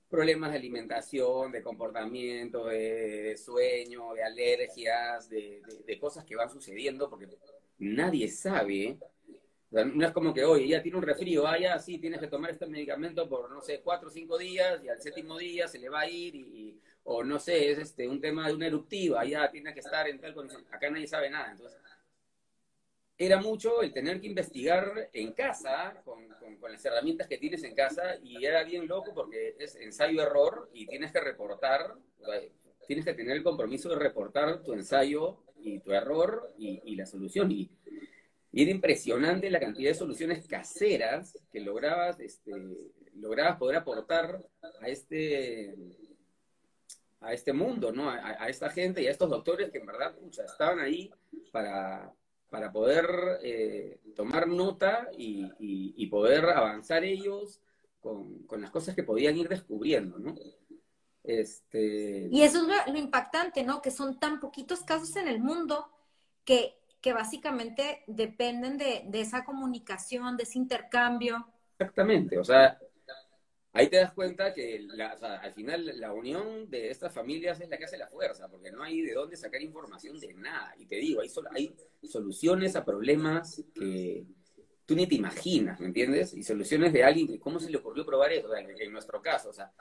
Problemas 0.08 0.50
de 0.50 0.58
alimentación, 0.58 1.52
de 1.52 1.62
comportamiento, 1.62 2.66
de, 2.66 3.34
sueño, 3.36 4.12
de 4.12 4.22
alergias, 4.22 5.28
de, 5.30 5.98
cosas 5.98 6.24
que 6.24 6.36
van 6.36 6.50
sucediendo, 6.50 7.08
porque 7.08 7.28
nadie 7.78 8.28
sabe. 8.28 8.98
no 9.70 10.06
es 10.06 10.12
como 10.12 10.34
que, 10.34 10.44
oye, 10.44 10.68
ya 10.68 10.82
tiene 10.82 10.98
un 10.98 11.04
resfrío, 11.04 11.46
ah, 11.46 11.58
ya, 11.58 11.78
sí, 11.78 11.98
tienes 11.98 12.20
que 12.20 12.26
tomar 12.26 12.50
este 12.50 12.66
medicamento 12.66 13.26
por, 13.26 13.50
no 13.50 13.62
sé, 13.62 13.80
cuatro 13.82 14.08
o 14.08 14.12
cinco 14.12 14.36
días, 14.36 14.84
y 14.84 14.90
al 14.90 15.00
séptimo 15.00 15.38
día 15.38 15.66
se 15.66 15.78
le 15.78 15.88
va 15.88 16.00
a 16.00 16.10
ir, 16.10 16.34
y, 16.34 16.78
o 17.04 17.24
no 17.24 17.38
sé, 17.38 17.70
es 17.70 17.78
este 17.78 18.06
un 18.06 18.20
tema 18.20 18.48
de 18.48 18.54
una 18.54 18.66
eruptiva, 18.66 19.24
ya 19.24 19.50
tiene 19.50 19.72
que 19.72 19.80
estar 19.80 20.06
en 20.08 20.20
tal 20.20 20.34
condición. 20.34 20.62
Acá 20.70 20.90
nadie 20.90 21.06
sabe 21.06 21.30
nada, 21.30 21.52
entonces 21.52 21.80
era 23.19 23.40
mucho 23.40 23.83
el 23.83 23.92
tener 23.92 24.21
que 24.21 24.26
investigar 24.26 25.11
en 25.12 25.33
casa, 25.33 26.00
con, 26.04 26.23
las 26.71 26.85
herramientas 26.85 27.26
que 27.26 27.38
tienes 27.38 27.62
en 27.64 27.75
casa, 27.75 28.16
y 28.23 28.45
era 28.45 28.62
bien 28.64 28.87
loco 28.87 29.12
porque 29.14 29.57
es 29.59 29.75
ensayo-error 29.76 30.71
y 30.73 30.87
tienes 30.87 31.12
que 31.12 31.21
reportar, 31.21 31.95
tienes 32.87 33.04
que 33.04 33.14
tener 33.14 33.37
el 33.37 33.42
compromiso 33.42 33.88
de 33.90 33.97
reportar 33.97 34.62
tu 34.62 34.73
ensayo 34.73 35.38
y 35.61 35.81
tu 35.81 35.92
error 35.92 36.52
y, 36.57 36.97
la 36.97 37.04
solución. 37.04 37.50
Y, 37.50 37.71
y, 38.52 38.62
era 38.62 38.71
impresionante 38.71 39.50
la 39.50 39.61
cantidad 39.61 39.90
de 39.90 39.95
soluciones 39.95 40.47
caseras 40.47 41.37
que 41.52 41.61
lograbas, 41.61 42.19
este, 42.21 42.52
lograbas 43.14 43.59
poder 43.59 43.76
aportar 43.76 44.42
a 44.81 44.88
este 44.88 45.75
a 47.23 47.33
este 47.33 47.52
mundo, 47.52 47.92
¿no? 47.92 48.11
A, 48.11 48.49
esta 48.49 48.69
gente 48.69 49.00
y 49.00 49.07
a 49.07 49.11
estos 49.11 49.31
doctores 49.31 49.71
que 49.71 49.78
en 49.78 49.87
verdad 49.87 50.12
estaban 50.45 50.81
ahí 50.81 51.11
para, 51.52 52.12
para 52.52 52.71
poder 52.71 53.09
eh, 53.42 53.99
tomar 54.14 54.47
nota 54.47 55.09
y, 55.16 56.06
poder 56.09 56.44
avanzar 56.50 57.02
ellos 57.02 57.62
con, 57.99 58.47
las 58.61 58.71
cosas 58.71 58.94
que 58.94 59.02
podían 59.02 59.38
ir 59.38 59.49
descubriendo, 59.49 60.18
¿no? 60.18 60.35
Este... 61.25 62.28
Y 62.30 62.42
eso 62.42 62.71
es 62.71 62.92
lo, 62.92 62.99
impactante, 62.99 63.64
¿no? 63.64 63.80
Que 63.80 63.90
son 63.90 64.21
tan 64.21 64.38
poquitos 64.38 64.80
casos 64.82 65.16
en 65.16 65.28
el 65.28 65.40
mundo 65.40 65.88
que, 66.44 66.76
que 67.00 67.14
básicamente 67.14 68.04
dependen 68.06 68.76
de, 68.76 69.04
de 69.06 69.23
esa 69.23 69.47
comunicación, 69.47 70.37
de 70.37 70.42
ese 70.42 70.59
intercambio. 70.59 71.49
Exactamente, 71.78 72.38
o 72.38 72.44
sea, 72.44 72.78
ahí 73.72 73.88
te 73.88 73.96
das 73.96 74.12
cuenta 74.12 74.52
que 74.52 74.86
al 75.00 75.54
final 75.54 75.98
la 75.98 76.12
unión 76.12 76.68
de 76.68 76.90
estas 76.90 77.12
familias 77.12 77.60
es 77.60 77.68
la 77.68 77.78
que 77.78 77.84
hace 77.84 77.98
la 77.98 78.08
fuerza, 78.08 78.48
porque 78.48 78.70
no 78.70 78.82
hay 78.82 79.02
de 79.02 79.14
dónde 79.14 79.36
sacar 79.36 79.62
información 79.62 80.18
de 80.18 80.34
nada. 80.34 80.74
Y 80.78 80.86
te 80.86 80.96
digo, 80.96 81.20
hay, 81.20 81.30
hay 81.52 82.08
soluciones 82.08 82.76
a 82.76 82.84
problemas 82.84 83.64
que 83.74 84.26
tú 84.84 84.94
ni 84.94 85.06
te 85.06 85.14
imaginas, 85.14 85.80
¿me 85.80 85.86
entiendes? 85.86 86.34
Y 86.34 86.42
soluciones 86.42 86.92
de 86.92 87.04
alguien 87.04 87.26
que, 87.26 87.38
¿cómo 87.38 87.58
se 87.60 87.70
le 87.70 87.78
ocurrió 87.78 88.04
probar 88.04 88.32
eso? 88.32 88.54
en, 88.54 88.92
nuestro 88.92 89.22
caso, 89.22 89.50
o 89.50 89.52
sea, 89.52 89.72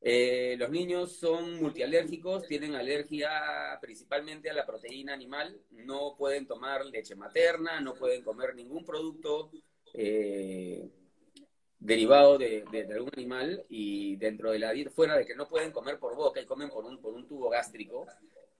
eh, 0.00 0.56
los 0.58 0.68
niños 0.70 1.12
son 1.12 1.60
multialérgicos, 1.62 2.48
tienen 2.48 2.74
alergia 2.74 3.30
principalmente 3.80 4.50
a 4.50 4.54
la 4.54 4.66
proteína 4.66 5.14
animal, 5.14 5.60
no 5.70 6.16
pueden 6.18 6.46
tomar 6.46 6.84
leche 6.86 7.14
materna, 7.14 7.80
no 7.80 7.94
pueden 7.94 8.24
comer 8.24 8.54
ningún 8.56 8.84
producto. 8.84 9.52
Eh, 9.94 10.90
derivado 11.82 12.38
de, 12.38 12.64
algún 12.94 13.10
animal 13.16 13.64
y 13.68 14.16
dentro 14.16 14.52
de 14.52 14.58
la 14.58 14.72
dieta, 14.72 14.90
fuera 14.90 15.16
de 15.16 15.26
que 15.26 15.34
no 15.34 15.48
pueden 15.48 15.72
comer 15.72 15.98
por 15.98 16.14
boca 16.14 16.40
y 16.40 16.46
comen 16.46 16.70
por 16.70 16.84
un, 16.84 16.98
por 16.98 17.12
un 17.12 17.26
tubo 17.26 17.50
gástrico, 17.50 18.06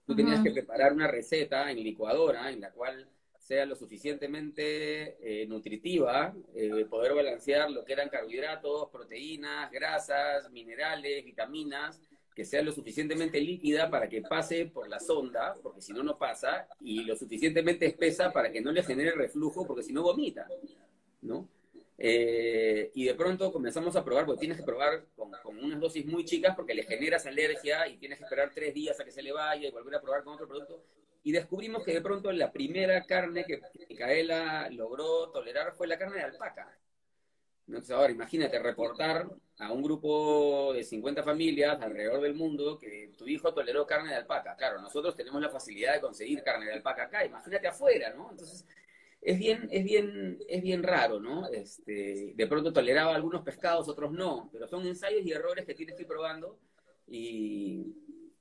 tú 0.05 0.15
tenías 0.15 0.41
que 0.43 0.51
preparar 0.51 0.93
una 0.93 1.07
receta 1.07 1.71
en 1.71 1.81
licuadora 1.81 2.51
en 2.51 2.59
la 2.59 2.71
cual 2.71 3.07
sea 3.39 3.65
lo 3.65 3.75
suficientemente 3.75 5.17
eh, 5.21 5.45
nutritiva, 5.47 6.33
eh, 6.55 6.85
poder 6.89 7.13
balancear 7.13 7.69
lo 7.71 7.83
que 7.83 7.93
eran 7.93 8.09
carbohidratos, 8.09 8.89
proteínas, 8.89 9.71
grasas, 9.71 10.49
minerales, 10.51 11.25
vitaminas, 11.25 12.01
que 12.35 12.45
sea 12.45 12.61
lo 12.61 12.71
suficientemente 12.71 13.39
líquida 13.39 13.89
para 13.89 14.09
que 14.09 14.21
pase 14.21 14.65
por 14.65 14.89
la 14.89 14.99
sonda, 14.99 15.55
porque 15.61 15.81
si 15.81 15.93
no, 15.93 16.03
no 16.03 16.17
pasa, 16.17 16.67
y 16.81 17.03
lo 17.03 17.15
suficientemente 17.15 17.85
espesa 17.85 18.31
para 18.31 18.51
que 18.51 18.61
no 18.61 18.71
le 18.71 18.83
genere 18.83 19.11
reflujo, 19.11 19.67
porque 19.67 19.83
si 19.83 19.93
no, 19.93 20.03
vomita. 20.03 20.47
Eh, 22.05 22.91
y 22.95 23.05
de 23.05 23.13
pronto 23.15 23.49
comenzamos 23.49 23.95
a 23.95 24.03
probar, 24.03 24.25
porque 24.25 24.41
tienes 24.41 24.57
que 24.57 24.63
probar 24.63 25.05
con, 25.15 25.31
unas 25.57 25.79
dosis 25.79 26.05
muy 26.05 26.25
chicas 26.25 26.53
porque 26.53 26.73
le 26.73 26.83
generas 26.83 27.25
alergia 27.25 27.87
y 27.87 27.95
tienes 27.95 28.17
que 28.17 28.25
esperar 28.25 28.51
tres 28.53 28.73
días 28.73 28.99
a 28.99 29.05
que 29.05 29.11
se 29.11 29.23
le 29.23 29.31
vaya 29.31 29.69
y 29.69 29.71
volver 29.71 29.95
a 29.95 30.01
probar 30.01 30.21
con 30.25 30.33
otro 30.33 30.45
producto. 30.45 30.83
Y 31.23 31.31
descubrimos 31.31 31.81
que 31.81 31.93
de 31.93 32.01
pronto 32.01 32.29
la 32.33 32.51
primera 32.51 33.05
carne 33.05 33.45
que 33.45 33.61
Micaela 33.89 34.69
logró 34.71 35.29
tolerar 35.29 35.71
fue 35.77 35.87
la 35.87 35.97
carne 35.97 36.17
de 36.17 36.23
alpaca. 36.23 36.77
Entonces, 37.67 37.91
ahora 37.91 38.11
imagínate 38.11 38.59
reportar 38.59 39.25
a 39.59 39.71
un 39.71 39.81
grupo 39.81 40.73
de 40.73 40.83
50 40.83 41.23
familias 41.23 41.81
alrededor 41.81 42.19
del 42.19 42.33
mundo 42.33 42.77
que 42.77 43.13
tu 43.17 43.29
hijo 43.29 43.53
toleró 43.53 43.87
carne 43.87 44.09
de 44.09 44.17
alpaca. 44.17 44.57
Claro, 44.57 44.81
nosotros 44.81 45.15
tenemos 45.15 45.41
la 45.41 45.47
facilidad 45.47 45.93
de 45.93 46.01
conseguir 46.01 46.43
carne 46.43 46.65
de 46.65 46.73
alpaca 46.73 47.03
acá, 47.03 47.23
imagínate 47.23 47.65
afuera, 47.65 48.13
¿no? 48.13 48.29
Entonces, 48.29 48.65
es 49.25 49.39
bien, 49.39 49.69
es 49.71 49.83
bien, 49.83 50.37
es 50.47 50.61
bien 50.61 50.83
raro, 50.83 51.19
¿no? 51.19 51.47
Este, 51.47 52.33
de 52.35 52.47
pronto 52.47 52.73
toleraba 52.73 53.15
algunos 53.15 53.41
pescados, 53.41 53.87
otros 53.87 54.11
no, 54.11 54.49
pero 54.51 54.67
son 54.67 54.85
ensayos 54.85 55.25
y 55.25 55.31
errores 55.31 55.65
que 55.65 55.73
tienes 55.73 55.95
que 55.95 56.05
probando 56.05 56.59
y, 57.07 57.95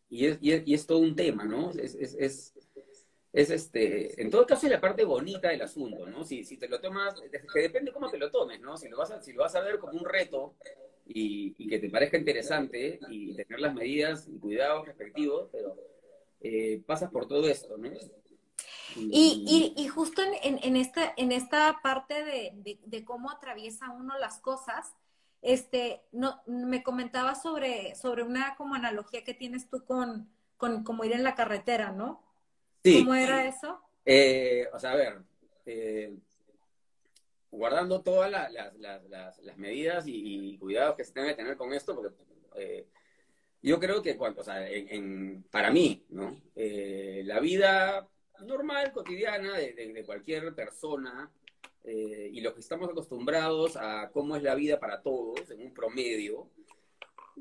y, 0.08 0.26
es, 0.26 0.38
y, 0.40 0.74
es, 0.74 0.86
todo 0.86 0.98
un 0.98 1.14
tema, 1.14 1.44
¿no? 1.44 1.70
Es, 1.70 1.94
es, 1.94 2.14
es, 2.18 2.54
es, 3.32 3.50
este, 3.50 4.20
en 4.20 4.30
todo 4.30 4.44
caso 4.44 4.66
es 4.66 4.72
la 4.72 4.80
parte 4.80 5.04
bonita 5.04 5.48
del 5.50 5.62
asunto, 5.62 6.06
¿no? 6.06 6.24
Si, 6.24 6.42
si 6.44 6.56
te 6.56 6.68
lo 6.68 6.80
tomas, 6.80 7.14
que 7.52 7.60
depende 7.60 7.92
cómo 7.92 8.10
te 8.10 8.18
lo 8.18 8.30
tomes, 8.30 8.60
¿no? 8.60 8.76
Si 8.76 8.88
lo 8.88 8.96
vas 8.98 9.12
a, 9.12 9.22
si 9.22 9.32
lo 9.32 9.42
vas 9.42 9.54
a 9.54 9.60
ver 9.60 9.78
como 9.78 9.98
un 9.98 10.04
reto 10.04 10.56
y, 11.06 11.54
y 11.58 11.68
que 11.68 11.78
te 11.78 11.90
parezca 11.90 12.18
interesante 12.18 12.98
y 13.08 13.34
tener 13.36 13.60
las 13.60 13.74
medidas 13.74 14.28
y 14.28 14.38
cuidados 14.38 14.86
respectivos, 14.86 15.48
pero 15.52 15.76
eh, 16.40 16.82
pasas 16.84 17.10
por 17.12 17.28
todo 17.28 17.48
esto, 17.48 17.78
¿no? 17.78 17.88
Y, 18.96 19.74
y, 19.76 19.88
justo 19.88 20.22
en, 20.22 20.58
en, 20.62 20.76
esta, 20.76 21.12
en 21.16 21.32
esta 21.32 21.80
parte 21.82 22.24
de, 22.24 22.78
de, 22.84 23.04
cómo 23.04 23.30
atraviesa 23.30 23.90
uno 23.90 24.18
las 24.18 24.38
cosas, 24.38 24.94
este, 25.40 26.02
no, 26.12 26.42
me 26.46 26.82
comentaba 26.82 27.34
sobre, 27.34 27.94
sobre 27.94 28.22
una 28.22 28.54
como 28.56 28.74
analogía 28.74 29.24
que 29.24 29.34
tienes 29.34 29.68
tú 29.68 29.84
con, 29.84 30.28
con 30.56 30.84
como 30.84 31.04
ir 31.04 31.12
en 31.12 31.24
la 31.24 31.34
carretera, 31.34 31.92
¿no? 31.92 32.22
Sí. 32.84 33.00
¿Cómo 33.00 33.14
era 33.14 33.46
eso? 33.46 33.80
Eh, 34.04 34.68
o 34.72 34.78
sea, 34.78 34.92
a 34.92 34.96
ver, 34.96 35.22
eh, 35.66 36.16
guardando 37.50 38.02
todas 38.02 38.30
las, 38.30 38.52
las, 38.52 39.38
las, 39.40 39.58
medidas 39.58 40.04
y, 40.06 40.58
cuidados 40.58 40.96
que 40.96 41.04
se 41.04 41.12
tienen 41.12 41.30
que 41.30 41.36
tener 41.36 41.56
con 41.56 41.72
esto, 41.72 41.94
porque 41.94 42.14
eh, 42.56 42.86
yo 43.62 43.78
creo 43.78 44.02
que 44.02 44.16
cuando, 44.16 44.40
o 44.40 44.44
sea, 44.44 44.68
en, 44.68 45.44
para 45.50 45.70
mí, 45.70 46.04
¿no? 46.08 46.40
la 46.54 47.40
vida 47.40 48.08
normal, 48.44 48.92
cotidiana, 48.92 49.56
de, 49.56 50.02
cualquier 50.04 50.54
persona, 50.54 51.30
eh, 51.84 52.30
y 52.32 52.40
los 52.40 52.54
que 52.54 52.60
estamos 52.60 52.88
acostumbrados 52.88 53.76
a 53.76 54.10
cómo 54.12 54.36
es 54.36 54.42
la 54.42 54.54
vida 54.54 54.78
para 54.78 55.02
todos, 55.02 55.50
en 55.50 55.62
un 55.62 55.74
promedio. 55.74 56.48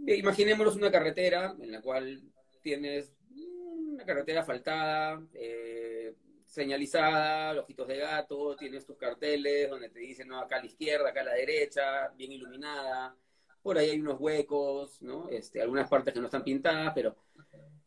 Eh, 0.08 0.16
imaginémonos 0.16 0.76
una 0.76 0.92
carretera 0.92 1.56
en 1.60 1.72
la 1.72 1.82
cual 1.82 2.22
tienes 2.62 3.14
una 3.36 4.06
carretera 4.06 4.42
asfaltada, 4.42 5.22
eh, 5.34 6.16
señalizada, 6.46 7.60
ojitos 7.62 7.88
de 7.88 7.98
gato, 7.98 8.56
tienes 8.58 8.86
tus 8.86 8.98
carteles 8.98 9.70
donde 9.70 9.90
te 9.90 10.00
dicen, 10.00 10.28
no, 10.28 10.40
acá 10.40 10.58
a 10.58 10.60
la 10.60 10.66
izquierda, 10.66 11.10
acá 11.10 11.22
a 11.22 11.26
la 11.26 11.34
derecha, 11.34 12.10
bien 12.18 12.32
iluminada, 12.32 13.16
por 13.62 13.78
ahí 13.78 13.92
hay 13.92 14.00
unos 14.00 14.20
huecos, 14.20 15.02
¿no? 15.02 15.30
Este, 15.30 15.62
algunas 15.62 15.88
partes 15.88 16.14
que 16.14 16.20
no 16.20 16.26
están 16.26 16.44
pintadas, 16.44 16.92
pero 16.94 17.16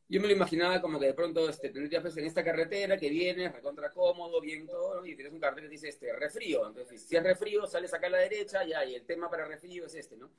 yo 0.09 0.21
me 0.21 0.27
lo 0.29 0.35
imaginaba 0.35 0.81
como 0.81 1.01
que 1.01 1.07
de 1.07 1.15
pronto 1.15 1.49
este, 1.49 1.71
tendrías 1.71 2.03
pues, 2.03 2.17
en 2.17 2.27
esta 2.27 2.45
carretera 2.45 2.99
que 2.99 3.09
vienes, 3.09 3.53
recontra 3.53 3.91
cómodo, 3.91 4.41
bien 4.41 4.67
todo, 4.67 5.05
y 5.07 5.15
tienes 5.15 5.33
un 5.33 5.41
cartel 5.41 5.65
que 5.65 5.71
dice 5.71 5.89
este, 5.89 6.13
refrío. 6.15 6.67
Entonces, 6.67 7.03
si 7.03 7.17
es 7.17 7.23
refrío, 7.23 7.67
sales 7.67 7.95
acá 7.95 8.09
a 8.09 8.11
la 8.11 8.19
derecha, 8.19 8.65
ya, 8.65 8.85
y 8.85 8.95
el 8.95 9.05
tema 9.07 9.31
para 9.31 9.47
refrío 9.47 9.87
es 9.87 9.95
este, 9.95 10.17
¿no? 10.17 10.31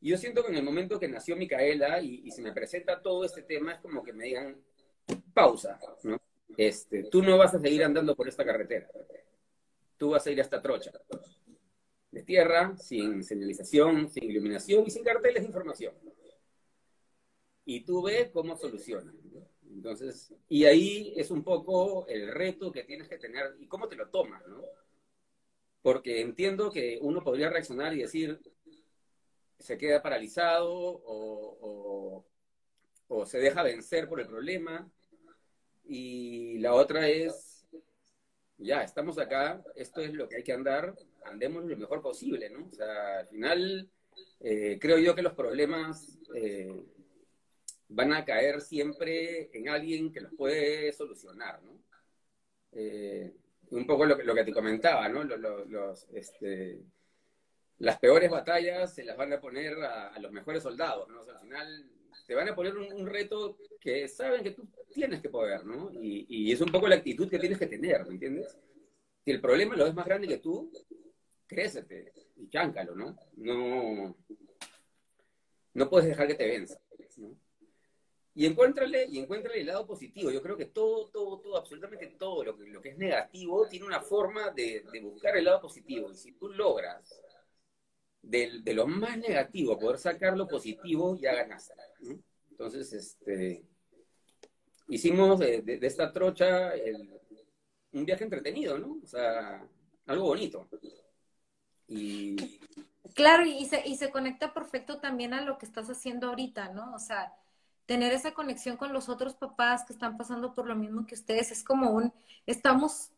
Y 0.00 0.10
yo 0.10 0.16
siento 0.16 0.44
que 0.44 0.50
en 0.50 0.56
el 0.56 0.62
momento 0.62 1.00
que 1.00 1.08
nació 1.08 1.34
Micaela 1.34 2.00
y, 2.00 2.30
se 2.30 2.40
me 2.40 2.52
presenta 2.52 3.02
todo 3.02 3.24
este 3.24 3.42
tema, 3.42 3.72
es 3.72 3.80
como 3.80 4.04
que 4.04 4.12
me 4.12 4.26
digan, 4.26 4.56
pausa, 5.34 5.80
¿no? 6.04 6.20
Este, 6.56 7.04
tú 7.04 7.22
no 7.22 7.36
vas 7.36 7.54
a 7.54 7.60
seguir 7.60 7.82
andando 7.82 8.14
por 8.14 8.28
esta 8.28 8.44
carretera. 8.44 8.88
Tú 9.96 10.10
vas 10.10 10.24
a 10.26 10.30
ir 10.30 10.38
a 10.38 10.42
esta 10.42 10.62
trocha. 10.62 10.92
De 12.12 12.22
tierra, 12.22 12.76
sin 12.76 13.24
señalización, 13.24 14.08
sin 14.08 14.24
iluminación 14.24 14.84
y 14.86 14.90
sin 14.90 15.02
carteles 15.02 15.42
de 15.42 15.48
información 15.48 15.92
y 17.68 17.80
tú 17.80 18.00
ves 18.00 18.30
cómo 18.30 18.56
solucionan. 18.56 19.14
Entonces, 19.70 20.32
y 20.48 20.64
ahí 20.64 21.12
es 21.18 21.30
un 21.30 21.44
poco 21.44 22.06
el 22.08 22.32
reto 22.32 22.72
que 22.72 22.84
tienes 22.84 23.10
que 23.10 23.18
tener 23.18 23.56
y 23.60 23.66
cómo 23.66 23.86
te 23.88 23.94
lo 23.94 24.08
tomas, 24.08 24.42
¿no? 24.48 24.64
Porque 25.82 26.22
entiendo 26.22 26.70
que 26.70 26.98
uno 27.02 27.22
podría 27.22 27.50
reaccionar 27.50 27.92
y 27.92 27.98
decir, 27.98 28.40
se 29.58 29.76
queda 29.76 30.00
paralizado 30.00 30.72
o, 30.72 32.24
o, 33.06 33.26
se 33.26 33.38
deja 33.38 33.62
vencer 33.62 34.08
por 34.08 34.20
el 34.20 34.28
problema. 34.28 34.90
Y 35.84 36.56
la 36.60 36.72
otra 36.72 37.06
es, 37.06 37.66
ya, 38.56 38.82
estamos 38.82 39.18
acá, 39.18 39.62
esto 39.76 40.00
es 40.00 40.14
lo 40.14 40.26
que 40.26 40.36
hay 40.36 40.42
que 40.42 40.54
andar, 40.54 40.96
andemos 41.26 41.66
lo 41.66 41.76
mejor 41.76 42.00
posible, 42.00 42.48
¿no? 42.48 42.66
O 42.66 42.72
sea, 42.72 43.18
al 43.18 43.28
final, 43.28 43.90
eh, 44.40 44.78
creo 44.80 44.96
yo 44.98 45.14
que 45.14 45.20
los 45.20 45.34
problemas... 45.34 46.18
Eh, 46.34 46.74
van 47.88 48.12
a 48.12 48.24
caer 48.24 48.60
siempre 48.60 49.50
en 49.52 49.68
alguien 49.68 50.12
que 50.12 50.20
los 50.20 50.34
puede 50.34 50.92
solucionar, 50.92 51.62
¿no? 51.62 51.82
Eh, 52.72 53.34
un 53.70 53.86
poco 53.86 54.04
lo, 54.06 54.16
lo, 54.22 54.34
que 54.34 54.44
te 54.44 54.52
comentaba, 54.52 55.08
¿no? 55.08 55.24
Los, 55.24 56.06
este, 56.12 56.82
las 57.78 57.98
peores 57.98 58.30
batallas 58.30 58.94
se 58.94 59.04
las 59.04 59.16
van 59.16 59.32
a 59.32 59.40
poner 59.40 59.74
a, 59.82 60.18
los 60.18 60.32
mejores 60.32 60.62
soldados, 60.62 61.08
¿no? 61.08 61.20
al 61.20 61.40
final 61.40 61.90
te 62.26 62.34
van 62.34 62.48
a 62.48 62.54
poner 62.54 62.76
un, 62.76 63.06
reto 63.06 63.56
que 63.80 64.06
saben 64.08 64.42
que 64.42 64.50
tú 64.50 64.68
tienes 64.92 65.20
que 65.22 65.30
poder, 65.30 65.64
¿no? 65.64 65.90
Y, 65.92 66.26
y, 66.28 66.52
es 66.52 66.60
un 66.60 66.70
poco 66.70 66.88
la 66.88 66.96
actitud 66.96 67.28
que 67.28 67.38
tienes 67.38 67.58
que 67.58 67.66
tener, 67.66 68.04
¿me 68.04 68.14
entiendes? 68.14 68.58
si 69.28 69.32
el 69.32 69.42
problema 69.42 69.76
lo 69.76 69.86
es 69.86 69.94
más 69.94 70.06
grande 70.06 70.26
que 70.26 70.38
tú, 70.38 70.72
crécete 71.46 72.14
y 72.36 72.48
cháncalo, 72.48 72.94
¿no? 72.94 73.14
No, 73.36 74.16
no 75.74 75.90
puedes 75.90 76.08
dejar 76.08 76.28
que 76.28 76.34
te 76.34 76.46
venza. 76.46 76.80
Y 78.34 78.46
encuéntrale, 78.46 79.06
y 79.06 79.18
encuéntrale 79.18 79.60
el 79.60 79.66
lado 79.66 79.86
positivo. 79.86 80.30
Yo 80.30 80.42
creo 80.42 80.56
que 80.56 80.66
todo, 80.66 81.08
todo, 81.08 81.40
todo, 81.40 81.56
absolutamente 81.56 82.06
todo 82.18 82.44
lo 82.44 82.56
que, 82.56 82.66
lo 82.68 82.80
que 82.80 82.90
es 82.90 82.98
negativo 82.98 83.66
tiene 83.66 83.86
una 83.86 84.00
forma 84.00 84.50
de, 84.50 84.84
buscar 85.02 85.36
el 85.36 85.44
lado 85.44 85.62
positivo. 85.62 86.10
Y 86.10 86.16
si 86.16 86.32
tú 86.32 86.48
logras 86.48 87.20
de, 88.22 88.62
lo 88.74 88.86
más 88.86 89.18
negativo 89.18 89.78
poder 89.78 89.98
sacar 89.98 90.36
lo 90.36 90.46
positivo, 90.46 91.18
ya 91.18 91.34
ganaste. 91.34 91.74
Entonces, 92.50 92.92
este, 92.92 93.64
hicimos 94.88 95.40
de, 95.40 95.78
esta 95.82 96.12
trocha 96.12 96.72
un 97.92 98.04
viaje 98.04 98.24
entretenido, 98.24 98.78
¿no? 98.78 98.98
O 99.02 99.06
sea, 99.06 99.66
algo 100.06 100.26
bonito. 100.26 100.68
Y... 101.86 102.36
Claro, 103.14 103.44
y 103.44 103.64
se, 103.64 103.86
y 103.86 103.96
se 103.96 104.10
conecta 104.10 104.52
perfecto 104.52 105.00
también 105.00 105.34
a 105.34 105.40
lo 105.42 105.58
que 105.58 105.66
estás 105.66 105.88
haciendo 105.88 106.28
ahorita, 106.28 106.68
¿no? 106.72 106.94
O 106.94 106.98
sea, 106.98 107.34
tener 107.88 108.12
esa 108.12 108.34
conexión 108.34 108.76
con 108.76 108.92
los 108.92 109.08
otros 109.08 109.34
papás 109.34 109.86
que 109.86 109.94
están 109.94 110.18
pasando 110.18 110.54
por 110.54 110.66
lo 110.66 110.76
mismo 110.76 111.06
que 111.06 111.14
ustedes, 111.14 111.50
es 111.50 111.64
como 111.64 111.90
un, 111.90 112.12
estamos 112.44 113.12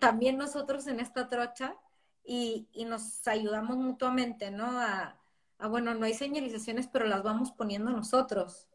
también 0.00 0.36
nosotros 0.36 0.88
en 0.88 0.98
esta 0.98 1.28
trocha 1.28 1.76
y, 2.24 2.66
y 2.72 2.84
nos 2.84 3.28
ayudamos 3.28 3.76
mutuamente, 3.76 4.50
¿no? 4.50 4.80
A, 4.80 5.20
bueno, 5.68 5.94
no 5.94 6.04
hay 6.04 6.14
señalizaciones, 6.14 6.88
pero 6.88 7.06
las 7.06 7.22
vamos 7.22 7.52
poniendo 7.52 7.92
nosotros. 7.92 8.66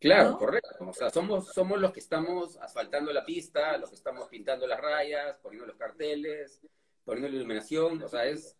Claro, 0.00 0.36
correcto. 0.36 0.74
O 0.80 0.92
sea, 0.92 1.08
somos, 1.08 1.52
somos 1.52 1.78
los 1.80 1.92
que 1.92 2.00
estamos 2.00 2.56
asfaltando 2.56 3.12
la 3.12 3.24
pista, 3.24 3.78
los 3.78 3.90
que 3.90 3.96
estamos 3.96 4.26
pintando 4.26 4.66
las 4.66 4.80
rayas, 4.80 5.36
poniendo 5.40 5.66
los 5.66 5.76
carteles, 5.76 6.60
poniendo 7.04 7.28
la 7.28 7.36
iluminación. 7.36 8.02
O 8.02 8.08
sea, 8.08 8.24
es, 8.24 8.56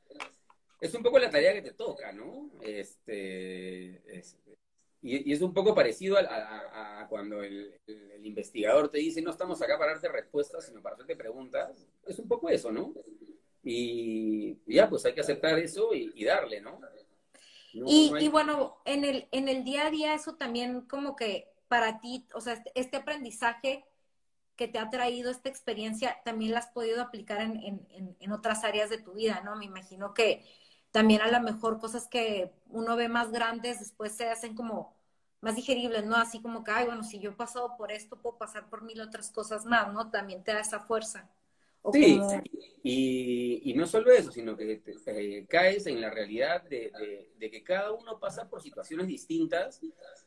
es 0.80 0.94
un 0.94 1.02
poco 1.02 1.18
la 1.18 1.28
tarea 1.28 1.54
que 1.54 1.62
te 1.62 1.72
toca, 1.72 2.12
¿no? 2.12 2.50
Este, 2.60 4.00
y, 5.02 5.32
es 5.32 5.40
un 5.40 5.54
poco 5.54 5.74
parecido 5.74 6.18
a, 6.18 7.06
cuando 7.08 7.42
el, 7.42 7.74
investigador 8.22 8.90
te 8.90 8.98
dice, 8.98 9.22
no 9.22 9.30
estamos 9.30 9.60
acá 9.62 9.78
para 9.78 9.92
darte 9.92 10.08
respuestas, 10.08 10.66
sino 10.66 10.82
para 10.82 10.94
hacerte 10.94 11.16
preguntas. 11.16 11.88
Es 12.06 12.18
un 12.18 12.28
poco 12.28 12.50
eso, 12.50 12.70
¿no? 12.70 12.92
Y, 13.62 14.58
ya, 14.66 14.88
pues 14.88 15.04
hay 15.06 15.14
que 15.14 15.22
aceptar 15.22 15.58
eso 15.58 15.94
y, 15.94 16.24
darle, 16.24 16.60
¿no? 16.60 16.80
y, 17.72 18.28
bueno, 18.28 18.78
en 18.84 19.04
el, 19.04 19.28
en 19.32 19.48
el 19.48 19.64
día 19.64 19.86
a 19.86 19.90
día 19.90 20.14
eso 20.14 20.34
también 20.34 20.82
como 20.82 21.16
que 21.16 21.48
para 21.68 22.00
ti, 22.00 22.26
o 22.34 22.40
sea, 22.40 22.54
este, 22.54 22.72
este 22.74 22.96
aprendizaje 22.96 23.84
que 24.56 24.68
te 24.68 24.78
ha 24.78 24.90
traído 24.90 25.30
esta 25.30 25.48
experiencia, 25.48 26.18
también 26.24 26.52
la 26.52 26.58
has 26.58 26.66
podido 26.66 27.00
aplicar 27.00 27.40
en, 27.40 27.62
en, 27.62 28.16
en 28.18 28.32
otras 28.32 28.64
áreas 28.64 28.90
de 28.90 28.98
tu 28.98 29.12
vida, 29.14 29.40
¿no? 29.44 29.56
Me 29.56 29.64
imagino 29.64 30.12
que 30.12 30.44
también 30.90 31.20
a 31.20 31.30
lo 31.30 31.40
mejor 31.40 31.78
cosas 31.78 32.08
que 32.08 32.50
uno 32.68 32.96
ve 32.96 33.08
más 33.08 33.30
grandes 33.30 33.80
después 33.80 34.12
se 34.12 34.28
hacen 34.28 34.54
como 34.54 34.94
más 35.40 35.56
digeribles, 35.56 36.04
¿no? 36.04 36.16
Así 36.16 36.40
como 36.40 36.64
que, 36.64 36.70
ay, 36.70 36.86
bueno, 36.86 37.02
si 37.02 37.18
yo 37.18 37.30
he 37.30 37.34
pasado 37.34 37.76
por 37.76 37.92
esto, 37.92 38.16
puedo 38.16 38.36
pasar 38.36 38.68
por 38.68 38.82
mil 38.82 39.00
otras 39.00 39.30
cosas 39.30 39.64
más, 39.64 39.92
¿no? 39.92 40.10
También 40.10 40.44
te 40.44 40.52
da 40.52 40.60
esa 40.60 40.80
fuerza. 40.80 41.30
sí, 41.92 42.20
y, 42.82 43.72
no 43.74 43.86
solo 43.86 44.10
eso, 44.10 44.30
sino 44.32 44.56
que 44.56 44.82
caes 45.48 45.86
en 45.86 46.00
la 46.00 46.10
realidad 46.10 46.62
de, 46.64 46.92
que 47.38 47.62
cada 47.64 47.92
uno 47.92 48.18
pasa 48.18 48.48
por 48.48 48.60
situaciones 48.60 49.06
distintas 49.06 49.80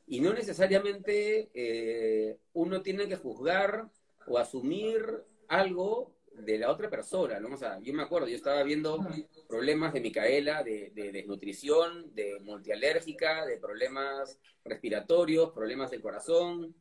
y 0.08 0.20
no 0.20 0.34
necesariamente 0.34 1.52
eh, 1.54 2.40
uno 2.54 2.82
tiene 2.82 3.08
que 3.08 3.18
juzgar 3.18 3.90
o 4.26 4.38
asumir 4.40 5.24
algo 5.48 6.13
de 6.36 6.58
la 6.58 6.72
otra 6.72 6.90
persona, 6.90 7.40
¿no? 7.40 7.54
O 7.54 7.58
sea, 7.58 7.80
yo 7.80 7.94
me 7.94 8.04
acuerdo, 8.04 8.28
yo 8.28 8.36
estaba 8.36 8.64
viendo 8.64 9.00
problemas 9.48 9.94
de 9.94 10.02
Micaela, 10.02 10.64
de, 10.64 10.92
desnutrición, 10.94 12.14
de 12.14 12.40
multialérgica, 12.42 13.46
de 13.46 13.58
problemas 13.58 14.40
respiratorios, 14.64 15.52
problemas 15.52 15.92
del 15.92 16.02
corazón, 16.02 16.76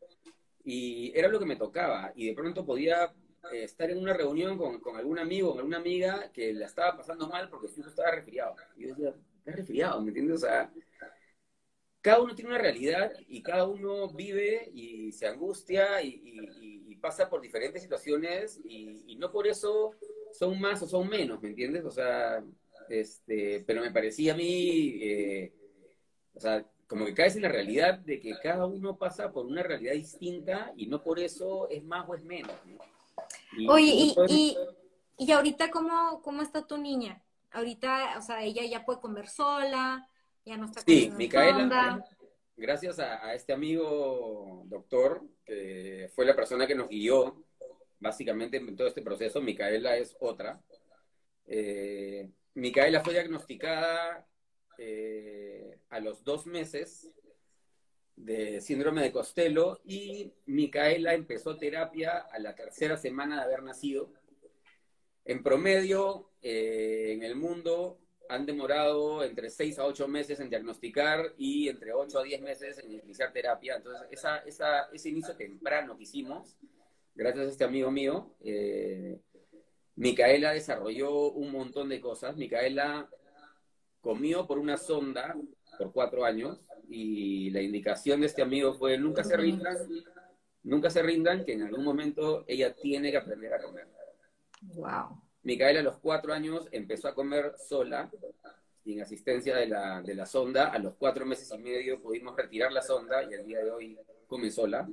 y 0.65 1.13
era 1.15 1.29
lo 1.29 1.39
que 1.39 1.47
me 1.47 1.57
tocaba, 1.57 2.13
y 2.15 2.27
de 2.27 2.35
pronto 2.35 2.65
podía 2.65 3.13
eh, 3.53 3.65
estar 3.65 3.91
en 3.91 3.99
una 3.99 4.15
reunión 4.15 4.57
con, 4.57 4.81
con, 4.81 4.97
algún 4.97 5.19
amigo 5.19 5.51
o 5.51 5.59
alguna 5.59 5.79
amiga 5.79 6.31
que 6.33 6.53
la 6.53 6.67
estaba 6.67 6.97
pasando 6.97 7.29
mal 7.29 7.49
porque 7.49 7.69
hijo 7.77 7.89
estaba 7.89 8.13
resfriado. 8.13 8.55
Y 8.77 8.83
yo 8.83 8.89
decía, 8.89 9.15
está 9.39 9.53
resfriado, 9.53 10.01
¿me 10.01 10.09
entiendes? 10.09 10.37
O 10.37 10.47
sea, 10.47 10.73
cada 12.01 12.21
uno 12.21 12.35
tiene 12.35 12.51
una 12.51 12.59
realidad 12.59 13.13
y 13.29 13.43
cada 13.43 13.67
uno 13.67 14.09
vive 14.13 14.71
y 14.73 15.13
se 15.13 15.27
angustia 15.27 16.03
y 16.03 16.82
pasa 17.03 17.29
por 17.29 17.43
diferentes 17.43 17.83
situaciones 17.83 18.61
y, 18.65 19.17
no 19.17 19.31
por 19.31 19.47
eso 19.47 19.91
son 20.33 20.59
más 20.59 20.81
o 20.83 20.89
son 20.89 21.09
menos, 21.09 21.43
¿me 21.43 21.51
entiendes? 21.51 21.85
O 21.85 21.91
sea, 21.91 22.43
este, 22.89 23.63
pero 23.67 23.83
me 23.83 23.91
parecía 23.91 24.33
a 24.33 24.37
mí, 24.37 24.99
eh, 25.03 25.53
o 26.35 26.41
sea, 26.41 26.65
como 26.87 27.05
que 27.05 27.15
caes 27.15 27.37
en 27.37 27.43
la 27.43 27.49
realidad 27.49 27.99
de 27.99 28.19
que 28.19 28.35
cada 28.43 28.67
uno 28.67 28.97
pasa 28.97 29.31
por 29.31 29.47
una 29.47 29.63
realidad 29.63 29.93
distinta 29.93 30.73
y 30.77 30.87
no 30.87 31.03
por 31.03 31.19
eso 31.19 31.69
es 31.69 31.85
más 31.85 32.09
o 32.09 32.15
es 32.15 32.25
menos. 32.25 32.53
Oye, 33.69 34.15
y, 34.29 34.57
y, 35.19 35.33
ahorita 35.33 35.71
cómo, 35.71 36.23
cómo 36.23 36.43
está 36.43 36.67
tu 36.67 36.79
niña? 36.79 37.23
Ahorita, 37.51 38.19
o 38.19 38.23
sea, 38.23 38.43
ella 38.43 38.65
ya 38.65 38.85
puede 38.85 39.01
comer 39.01 39.29
sola, 39.29 40.09
ya 40.45 40.57
no 40.57 40.67
está 40.67 40.81
Sí, 40.81 41.13
Micaela, 41.17 42.05
gracias 42.63 43.01
a, 43.01 43.35
este 43.35 43.53
amigo 43.53 44.63
doctor, 44.67 45.21
que 45.45 46.09
fue 46.15 46.25
la 46.25 46.37
persona 46.37 46.65
que 46.65 46.77
nos 46.77 46.89
guió 46.89 47.45
básicamente 47.99 48.57
en 48.57 48.77
todo 48.77 48.87
este 48.87 49.03
proceso, 49.03 49.41
Micaela 49.41 49.97
es 49.97 50.17
otra. 50.21 50.63
Eh, 51.47 52.31
Micaela 52.55 53.03
fue 53.03 53.15
diagnosticada 53.15 54.27
eh, 54.79 55.81
a 55.91 55.99
los 55.99 56.23
dos 56.23 56.47
meses 56.47 57.13
de 58.15 58.61
síndrome 58.61 59.03
de 59.03 59.13
Costello 59.13 59.81
y 59.85 60.33
Micaela 60.47 61.15
empezó 61.15 61.57
terapia 61.57 62.19
a 62.31 62.39
la 62.39 62.55
tercera 62.55 62.97
semana 62.97 63.39
de 63.39 63.43
haber 63.43 63.65
nacido. 63.65 64.13
En 65.25 65.43
promedio, 65.43 66.31
eh, 66.43 67.13
en 67.13 67.25
el 67.25 67.35
mundo, 67.35 67.99
han 68.33 68.47
demorado 68.47 69.23
entre 69.23 69.51
6 69.51 69.79
a 69.79 69.85
8 69.85 70.09
meses 70.09 70.41
en 70.41 70.49
diagnosticar 70.49 71.35
y 71.37 71.69
entre 71.69 71.93
8 71.93 72.19
a 72.19 72.23
10 72.23 72.41
meses 72.41 72.79
en 72.79 72.93
iniciar 72.93 73.33
terapia. 73.33 73.77
Entonces, 73.77 74.09
esa, 74.11 74.39
esa, 74.39 74.85
ese 74.93 75.11
inicio 75.11 75.37
temprano 75.37 75.97
que 75.97 76.05
hicimos, 76.05 76.57
gracias 77.15 77.47
a 77.47 77.51
este 77.51 77.65
amigo 77.65 77.91
mío, 77.91 78.35
eh, 78.41 79.21
Micaela 79.97 80.53
desarrolló 80.53 81.31
un 81.33 81.53
montón 81.53 81.91
de 81.91 82.01
cosas. 82.01 82.37
Micaela 82.37 83.09
comió 84.01 84.47
por 84.47 84.59
una 84.59 84.79
sonda 84.79 85.37
por 85.77 85.93
cuatro 85.93 86.25
años 86.25 86.65
y 86.89 87.51
la 87.51 87.61
indicación 87.61 88.21
de 88.21 88.29
este 88.29 88.41
amigo 88.41 88.73
fue 88.73 88.97
nunca 88.97 89.25
se 89.25 89.37
rindan, 89.37 89.77
nunca 90.63 90.89
se 90.89 91.03
rindan, 91.03 91.45
que 91.45 91.53
en 91.53 91.63
algún 91.63 91.85
momento 91.85 92.45
ella 92.47 92.75
tiene 92.75 93.11
que 93.11 93.19
aprender 93.19 93.53
a 93.53 93.63
comer. 93.63 93.89
Wow. 94.75 95.21
Micaela 95.45 95.81
a 95.81 95.83
los 95.83 95.99
cuatro 95.99 96.33
años 96.33 96.69
empezó 96.71 97.09
a 97.09 97.15
comer 97.15 97.55
sola, 97.59 98.11
sin 98.85 99.01
asistencia 99.01 99.57
de 99.57 99.67
la, 99.67 100.01
de 100.01 100.15
la 100.15 100.27
sonda. 100.27 100.69
A 100.71 100.79
los 100.79 100.95
cuatro 100.95 101.27
meses 101.27 101.51
y 101.53 101.59
medio 101.59 102.01
pudimos 102.01 102.37
retirar 102.37 102.73
la 102.73 102.83
sonda 102.83 103.25
y 103.25 103.35
el 103.35 103.45
día 103.45 103.65
de 103.65 103.71
hoy 103.71 103.99
come 104.29 104.51
sola. 104.51 104.89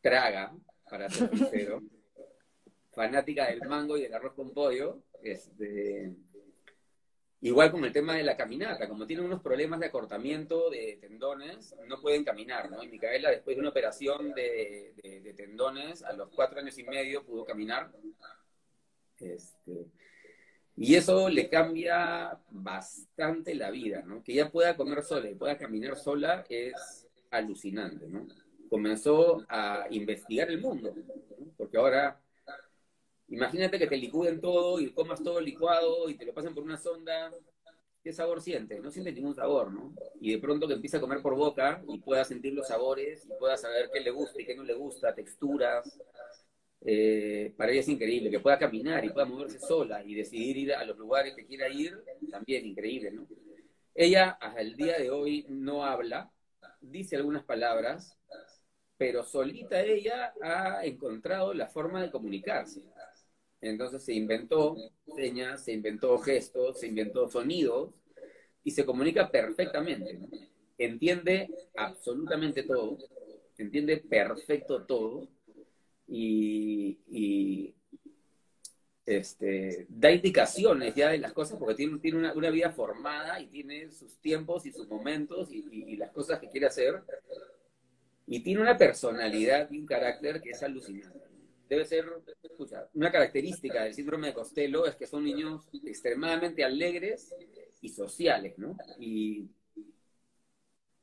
Traga, 0.00 0.54
para 0.90 1.08
ser 1.08 1.30
sincero. 1.30 1.82
Fanática 2.92 3.46
del 3.46 3.62
mango 3.66 3.96
y 3.96 4.02
del 4.02 4.14
arroz 4.14 4.34
con 4.34 4.52
pollo. 4.52 5.02
Este, 5.22 6.14
igual 7.40 7.72
con 7.72 7.82
el 7.84 7.92
tema 7.92 8.14
de 8.14 8.24
la 8.24 8.36
caminata, 8.36 8.88
como 8.88 9.06
tiene 9.06 9.22
unos 9.22 9.40
problemas 9.40 9.80
de 9.80 9.86
acortamiento 9.86 10.68
de 10.68 10.98
tendones, 11.00 11.74
no 11.86 12.00
pueden 12.00 12.24
caminar, 12.24 12.70
¿no? 12.70 12.82
Y 12.82 12.88
Micaela, 12.88 13.30
después 13.30 13.56
de 13.56 13.60
una 13.60 13.70
operación 13.70 14.34
de, 14.34 14.92
de 15.02 15.32
tendones, 15.34 16.02
a 16.02 16.12
los 16.12 16.28
cuatro 16.28 16.60
años 16.60 16.78
y 16.78 16.84
medio 16.84 17.24
pudo 17.24 17.44
caminar 17.44 17.90
este, 19.20 19.86
y 20.76 20.94
eso 20.94 21.28
le 21.28 21.48
cambia 21.48 22.38
bastante 22.50 23.54
la 23.54 23.70
vida, 23.70 24.02
¿no? 24.02 24.22
Que 24.22 24.32
ella 24.32 24.50
pueda 24.50 24.76
comer 24.76 25.02
sola 25.02 25.30
y 25.30 25.34
pueda 25.34 25.56
caminar 25.56 25.96
sola 25.96 26.44
es 26.50 27.08
alucinante, 27.30 28.06
¿no? 28.08 28.26
Comenzó 28.68 29.44
a 29.48 29.86
investigar 29.90 30.50
el 30.50 30.60
mundo, 30.60 30.94
porque 31.56 31.78
ahora, 31.78 32.20
imagínate 33.28 33.78
que 33.78 33.86
te 33.86 33.96
licuden 33.96 34.40
todo 34.40 34.78
y 34.80 34.92
comas 34.92 35.22
todo 35.22 35.40
licuado 35.40 36.10
y 36.10 36.14
te 36.14 36.26
lo 36.26 36.34
pasan 36.34 36.54
por 36.54 36.64
una 36.64 36.76
sonda, 36.76 37.32
¿qué 38.02 38.12
sabor 38.12 38.42
siente? 38.42 38.78
No 38.78 38.90
siente 38.90 39.12
ningún 39.12 39.34
sabor, 39.34 39.72
¿no? 39.72 39.94
Y 40.20 40.32
de 40.32 40.38
pronto 40.38 40.68
que 40.68 40.74
empieza 40.74 40.98
a 40.98 41.00
comer 41.00 41.22
por 41.22 41.36
boca 41.36 41.82
y 41.88 41.98
pueda 41.98 42.24
sentir 42.24 42.52
los 42.52 42.68
sabores 42.68 43.24
y 43.24 43.38
pueda 43.38 43.56
saber 43.56 43.88
qué 43.92 44.00
le 44.00 44.10
gusta 44.10 44.42
y 44.42 44.44
qué 44.44 44.54
no 44.54 44.62
le 44.62 44.74
gusta, 44.74 45.14
texturas, 45.14 45.98
eh, 46.82 47.52
para 47.56 47.72
ella 47.72 47.80
es 47.80 47.88
increíble, 47.88 48.30
que 48.30 48.40
pueda 48.40 48.58
caminar 48.58 49.04
y 49.04 49.10
pueda 49.10 49.26
moverse 49.26 49.58
sola 49.58 50.04
y 50.04 50.14
decidir 50.14 50.56
ir 50.56 50.74
a 50.74 50.84
los 50.84 50.96
lugares 50.96 51.34
que 51.34 51.46
quiera 51.46 51.68
ir, 51.68 51.98
también 52.30 52.66
increíble, 52.66 53.10
¿no? 53.10 53.26
Ella 53.94 54.36
hasta 54.40 54.60
el 54.60 54.76
día 54.76 54.98
de 54.98 55.10
hoy 55.10 55.46
no 55.48 55.84
habla, 55.84 56.30
dice 56.80 57.16
algunas 57.16 57.44
palabras, 57.44 58.18
pero 58.98 59.24
solita 59.24 59.80
ella 59.80 60.34
ha 60.42 60.84
encontrado 60.84 61.54
la 61.54 61.66
forma 61.68 62.02
de 62.02 62.10
comunicarse. 62.10 62.82
Entonces 63.60 64.04
se 64.04 64.12
inventó 64.12 64.76
señas, 65.14 65.64
se 65.64 65.72
inventó 65.72 66.18
gestos, 66.18 66.80
se 66.80 66.88
inventó 66.88 67.28
sonidos 67.28 67.94
y 68.62 68.70
se 68.70 68.84
comunica 68.84 69.30
perfectamente. 69.30 70.18
Entiende 70.76 71.48
absolutamente 71.74 72.64
todo, 72.64 72.98
entiende 73.56 73.96
perfecto 73.96 74.84
todo 74.84 75.28
y, 76.08 77.74
este, 79.04 79.86
da 79.88 80.10
indicaciones 80.10 80.94
ya 80.94 81.10
de 81.10 81.18
las 81.18 81.32
cosas 81.32 81.58
porque 81.58 81.76
tiene, 81.76 81.98
tiene 81.98 82.32
una, 82.32 82.50
vida 82.50 82.72
formada 82.72 83.40
y 83.40 83.46
tiene 83.46 83.90
sus 83.92 84.16
tiempos 84.18 84.66
y 84.66 84.72
sus 84.72 84.88
momentos 84.88 85.52
y, 85.52 85.96
las 85.96 86.10
cosas 86.10 86.40
que 86.40 86.50
quiere 86.50 86.66
hacer. 86.66 87.02
Y 88.26 88.40
tiene 88.40 88.60
una 88.60 88.76
personalidad 88.76 89.70
y 89.70 89.78
un 89.78 89.86
carácter 89.86 90.40
que 90.40 90.50
es 90.50 90.62
alucinante. 90.62 91.20
Debe 91.68 91.84
ser, 91.84 92.04
escucha, 92.42 92.88
una 92.94 93.10
característica 93.10 93.84
del 93.84 93.94
síndrome 93.94 94.28
de 94.28 94.34
Costello 94.34 94.86
es 94.86 94.94
que 94.96 95.06
son 95.06 95.24
niños 95.24 95.68
extremadamente 95.84 96.64
alegres 96.64 97.34
y 97.80 97.88
sociales, 97.88 98.56
¿no? 98.56 98.76
Y 98.98 99.48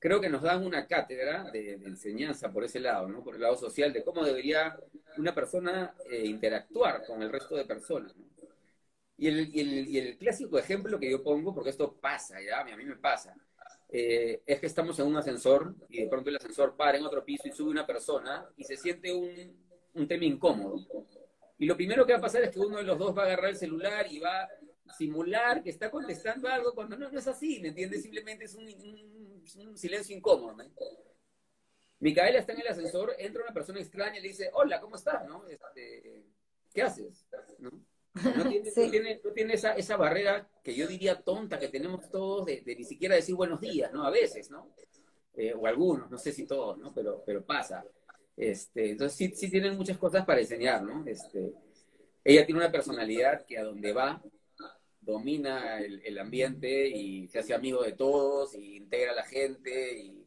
creo 0.04 0.20
que 0.20 0.28
nos 0.28 0.42
dan 0.42 0.66
una 0.66 0.86
cátedra 0.86 1.50
de, 1.50 1.76
enseñanza 1.76 2.52
por 2.52 2.66
ese 2.66 2.82
lado, 2.82 3.08
¿no? 3.08 3.24
Por 3.24 3.36
el 3.36 3.42
lado 3.42 3.56
social, 3.56 3.94
de 3.94 4.04
cómo 4.04 4.26
debería 4.26 4.78
una 5.18 5.34
persona 5.34 5.96
eh, 6.12 6.26
interactuar 6.26 7.06
con 7.06 7.24
el 7.24 7.32
resto 7.32 7.56
de 7.56 7.64
personas. 7.64 8.14
¿no? 8.18 8.26
Y, 9.18 9.30
el, 9.98 10.18
clásico 10.18 10.60
ejemplo 10.60 11.00
que 11.00 11.10
yo 11.10 11.24
pongo, 11.24 11.56
porque 11.56 11.70
esto 11.70 11.94
pasa, 12.02 12.36
ya, 12.42 12.60
a 12.60 12.76
mí 12.76 12.84
me 12.84 12.98
pasa, 12.98 13.34
eh, 13.88 14.42
es 14.46 14.60
que 14.60 14.66
estamos 14.66 15.00
en 15.00 15.08
un 15.08 15.16
ascensor 15.16 15.74
y 15.88 16.02
de 16.02 16.10
pronto 16.10 16.30
el 16.30 16.36
ascensor 16.36 16.76
para 16.76 16.98
en 16.98 17.06
otro 17.06 17.24
piso 17.24 17.48
y 17.48 17.54
sube 17.54 17.72
una 17.72 17.88
persona 17.88 18.46
y 18.58 18.66
se 18.66 18.76
siente 18.76 19.14
un, 19.14 19.56
un 19.94 20.06
tema 20.06 20.26
incómodo. 20.26 20.86
Y 21.58 21.66
lo 21.66 21.78
primero 21.78 22.06
que 22.06 22.12
va 22.12 22.18
a 22.18 22.24
pasar 22.24 22.44
es 22.44 22.50
que 22.50 22.60
uno 22.60 22.76
de 22.76 22.84
los 22.84 23.00
dos 23.00 23.18
va 23.18 23.22
a 23.22 23.26
agarrar 23.28 23.52
el 23.52 23.56
celular 23.56 24.06
y 24.12 24.20
va 24.20 24.50
simular 24.98 25.64
que 25.64 25.70
está 25.70 25.90
contestando 25.90 26.48
algo 26.48 26.74
cuando 26.74 26.98
no, 26.98 27.10
no 27.10 27.20
es 27.20 27.28
así, 27.28 27.60
¿me 27.60 27.70
entiendes? 27.70 28.04
Simplemente 28.04 28.46
es 28.46 28.56
un, 28.56 28.66
un, 28.66 29.33
silencio 29.48 30.16
incómodo. 30.16 30.56
¿no? 30.56 30.64
Micaela 32.00 32.40
está 32.40 32.54
en 32.54 32.62
el 32.62 32.68
ascensor, 32.68 33.16
entra 33.18 33.44
una 33.44 33.54
persona 33.54 33.80
extraña 33.80 34.20
y 34.20 34.22
le 34.22 34.28
dice, 34.28 34.50
hola, 34.54 34.82
¿cómo 34.82 34.98
estás? 34.98 35.26
¿No? 35.26 35.48
Este, 35.48 36.26
¿Qué 36.74 36.82
haces? 36.82 37.26
¿No? 37.60 37.72
tiene, 38.92 39.22
no 39.24 39.32
tiene, 39.32 39.54
esa, 39.54 39.74
esa, 39.74 39.98
barrera 39.98 40.48
que 40.64 40.76
yo 40.76 40.86
diría 40.86 41.22
tonta 41.22 41.58
que 41.58 41.70
tenemos 41.70 42.10
todos 42.12 42.46
de, 42.46 42.62
ni 42.66 42.84
siquiera 42.84 43.16
decir 43.16 43.34
buenos 43.36 43.60
días, 43.60 43.92
¿no? 43.92 44.06
A 44.06 44.12
veces, 44.12 44.52
¿no? 44.52 44.76
Eh, 45.36 45.54
o 45.54 45.66
algunos, 45.66 46.12
no 46.12 46.18
sé 46.18 46.32
si 46.32 46.46
todos, 46.46 46.78
¿no? 46.78 46.94
Pero, 46.94 47.24
pero 47.26 47.44
pasa. 47.44 47.84
Este, 48.36 48.92
entonces 48.92 49.18
sí, 49.18 49.36
sí 49.36 49.50
tienen 49.50 49.76
muchas 49.76 49.98
cosas 49.98 50.26
para 50.26 50.42
enseñar, 50.42 50.84
¿no? 50.84 51.04
Este, 51.08 51.54
ella 52.24 52.46
tiene 52.46 52.60
una 52.60 52.72
personalidad 52.72 53.46
que 53.46 53.58
a 53.58 53.64
donde 53.64 53.94
va 53.94 54.22
domina 55.04 55.80
el, 55.80 56.18
ambiente 56.18 56.88
y 56.88 57.28
se 57.28 57.40
hace 57.40 57.54
amigo 57.54 57.84
de 57.84 57.94
todos 57.94 58.56
y 58.56 58.78
integra 58.78 59.12
a 59.12 59.16
la 59.16 59.24
gente 59.24 59.98
y, 59.98 60.26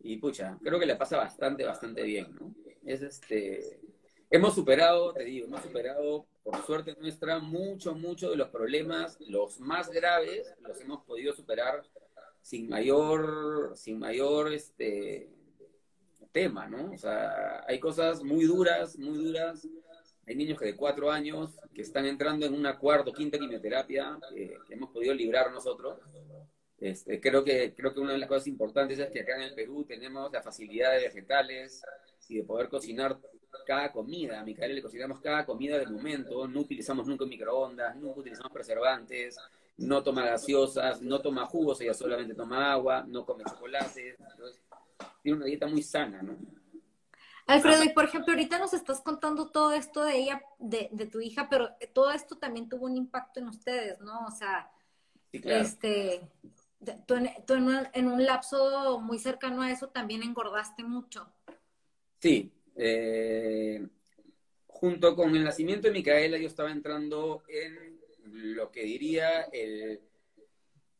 y, 0.00 0.16
pucha, 0.18 0.58
creo 0.62 0.78
que 0.78 0.86
le 0.86 0.96
pasa 0.96 1.16
bastante, 1.16 1.64
bastante 1.64 2.02
bien, 2.02 2.34
¿no? 2.34 2.54
Es 2.84 3.02
este, 3.02 3.80
hemos 4.30 4.54
superado, 4.54 5.12
te 5.12 5.24
digo, 5.24 5.46
hemos 5.46 5.62
superado, 5.62 6.26
por 6.42 6.64
suerte 6.64 6.96
nuestra, 7.00 7.38
mucho, 7.38 7.94
mucho 7.94 8.30
de 8.30 8.36
los 8.36 8.48
problemas, 8.48 9.18
los 9.20 9.60
más 9.60 9.90
graves, 9.90 10.54
los 10.60 10.80
hemos 10.80 11.04
podido 11.04 11.34
superar 11.34 11.82
sin 12.40 12.68
mayor, 12.68 13.72
sin 13.76 13.98
mayor, 13.98 14.52
este, 14.52 15.28
tema, 16.32 16.66
¿no? 16.66 16.92
O 16.92 16.98
sea, 16.98 17.64
hay 17.66 17.80
cosas 17.80 18.22
muy 18.22 18.44
duras, 18.44 18.98
muy 18.98 19.24
duras, 19.24 19.66
hay 20.28 20.36
niños 20.36 20.58
que 20.58 20.66
de 20.66 20.76
cuatro 20.76 21.10
años 21.10 21.56
que 21.74 21.80
están 21.80 22.04
entrando 22.04 22.44
en 22.44 22.52
una 22.52 22.78
cuarta 22.78 23.10
o 23.10 23.14
quinta 23.14 23.38
quimioterapia 23.38 24.18
que 24.30 24.58
hemos 24.68 24.90
podido 24.90 25.14
librar 25.14 25.50
nosotros. 25.50 25.98
Este, 26.78 27.18
creo, 27.18 27.42
que, 27.42 27.74
creo 27.74 27.94
que 27.94 28.00
una 28.00 28.12
de 28.12 28.18
las 28.18 28.28
cosas 28.28 28.46
importantes 28.46 28.98
es 28.98 29.10
que 29.10 29.20
acá 29.20 29.36
en 29.36 29.42
el 29.42 29.54
Perú 29.54 29.84
tenemos 29.88 30.30
la 30.30 30.42
facilidad 30.42 30.92
de 30.92 31.04
vegetales 31.04 31.82
y 32.28 32.36
de 32.36 32.44
poder 32.44 32.68
cocinar 32.68 33.18
cada 33.66 33.90
comida. 33.90 34.40
A 34.40 34.44
Micaela 34.44 34.74
le 34.74 34.82
cocinamos 34.82 35.20
cada 35.20 35.46
comida 35.46 35.78
de 35.78 35.86
momento, 35.86 36.46
no 36.46 36.60
utilizamos 36.60 37.06
nunca 37.06 37.24
microondas, 37.24 37.96
nunca 37.96 38.20
utilizamos 38.20 38.52
preservantes, 38.52 39.38
no 39.78 40.02
toma 40.02 40.26
gaseosas, 40.26 41.00
no 41.00 41.22
toma 41.22 41.46
jugos, 41.46 41.80
ella 41.80 41.94
solamente 41.94 42.34
toma 42.34 42.70
agua, 42.70 43.04
no 43.08 43.24
come 43.24 43.44
chocolate. 43.44 44.16
tiene 45.22 45.38
una 45.38 45.46
dieta 45.46 45.66
muy 45.66 45.82
sana, 45.82 46.22
¿no? 46.22 46.36
Alfredo, 47.48 47.82
y 47.82 47.88
por 47.88 48.04
ejemplo, 48.04 48.34
ahorita 48.34 48.58
nos 48.58 48.74
estás 48.74 49.00
contando 49.00 49.48
todo 49.48 49.72
esto 49.72 50.04
de 50.04 50.18
ella, 50.18 50.42
de, 50.58 51.08
tu 51.10 51.20
hija, 51.20 51.48
pero 51.48 51.70
todo 51.94 52.12
esto 52.12 52.36
también 52.36 52.68
tuvo 52.68 52.84
un 52.84 52.96
impacto 52.96 53.40
en 53.40 53.48
ustedes, 53.48 53.98
¿no? 54.00 54.26
O 54.26 54.30
sea, 54.30 54.70
este, 55.32 56.20
tú, 57.06 57.14
en, 57.14 58.06
un, 58.06 58.24
lapso 58.26 59.00
muy 59.00 59.18
cercano 59.18 59.62
a 59.62 59.70
eso 59.70 59.88
también 59.88 60.22
engordaste 60.22 60.84
mucho. 60.84 61.26
Sí, 62.20 62.52
eh, 62.76 63.86
junto 64.66 65.16
con 65.16 65.34
el 65.34 65.42
nacimiento 65.42 65.88
de 65.88 65.94
Micaela 65.94 66.36
yo 66.36 66.48
estaba 66.48 66.70
entrando 66.70 67.42
en 67.48 67.98
lo 68.56 68.70
que 68.70 68.82
diría 68.82 69.44
el 69.44 70.02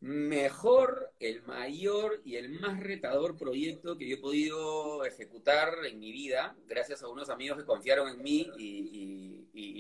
mejor, 0.01 1.13
el 1.19 1.43
mayor 1.43 2.21
y 2.25 2.37
el 2.37 2.51
más 2.61 2.81
retador 2.81 3.37
proyecto 3.37 3.99
que 3.99 4.09
yo 4.09 4.17
he 4.17 4.21
podido 4.21 5.05
ejecutar 5.05 5.75
en 5.85 5.99
mi 5.99 6.13
vida, 6.13 6.57
gracias 6.69 7.03
a 7.03 7.09
unos 7.09 7.29
amigos 7.31 7.59
que 7.59 7.65
confiaron 7.65 8.09
en 8.09 8.23
mí 8.23 8.51
y, 8.59 9.25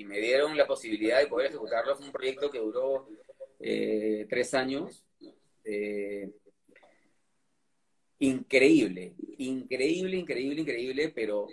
me 0.08 0.20
dieron 0.20 0.56
la 0.56 0.66
posibilidad 0.66 1.18
de 1.18 1.26
poder 1.26 1.48
ejecutarlo. 1.48 1.94
Fue 1.94 2.06
un 2.06 2.12
proyecto 2.12 2.50
que 2.50 2.58
duró 2.58 3.10
eh, 3.60 4.26
tres 4.26 4.54
años. 4.54 5.04
Eh, 5.64 6.30
increíble, 8.20 9.14
increíble, 9.36 10.16
increíble, 10.16 10.62
increíble, 10.62 11.12
pero 11.14 11.46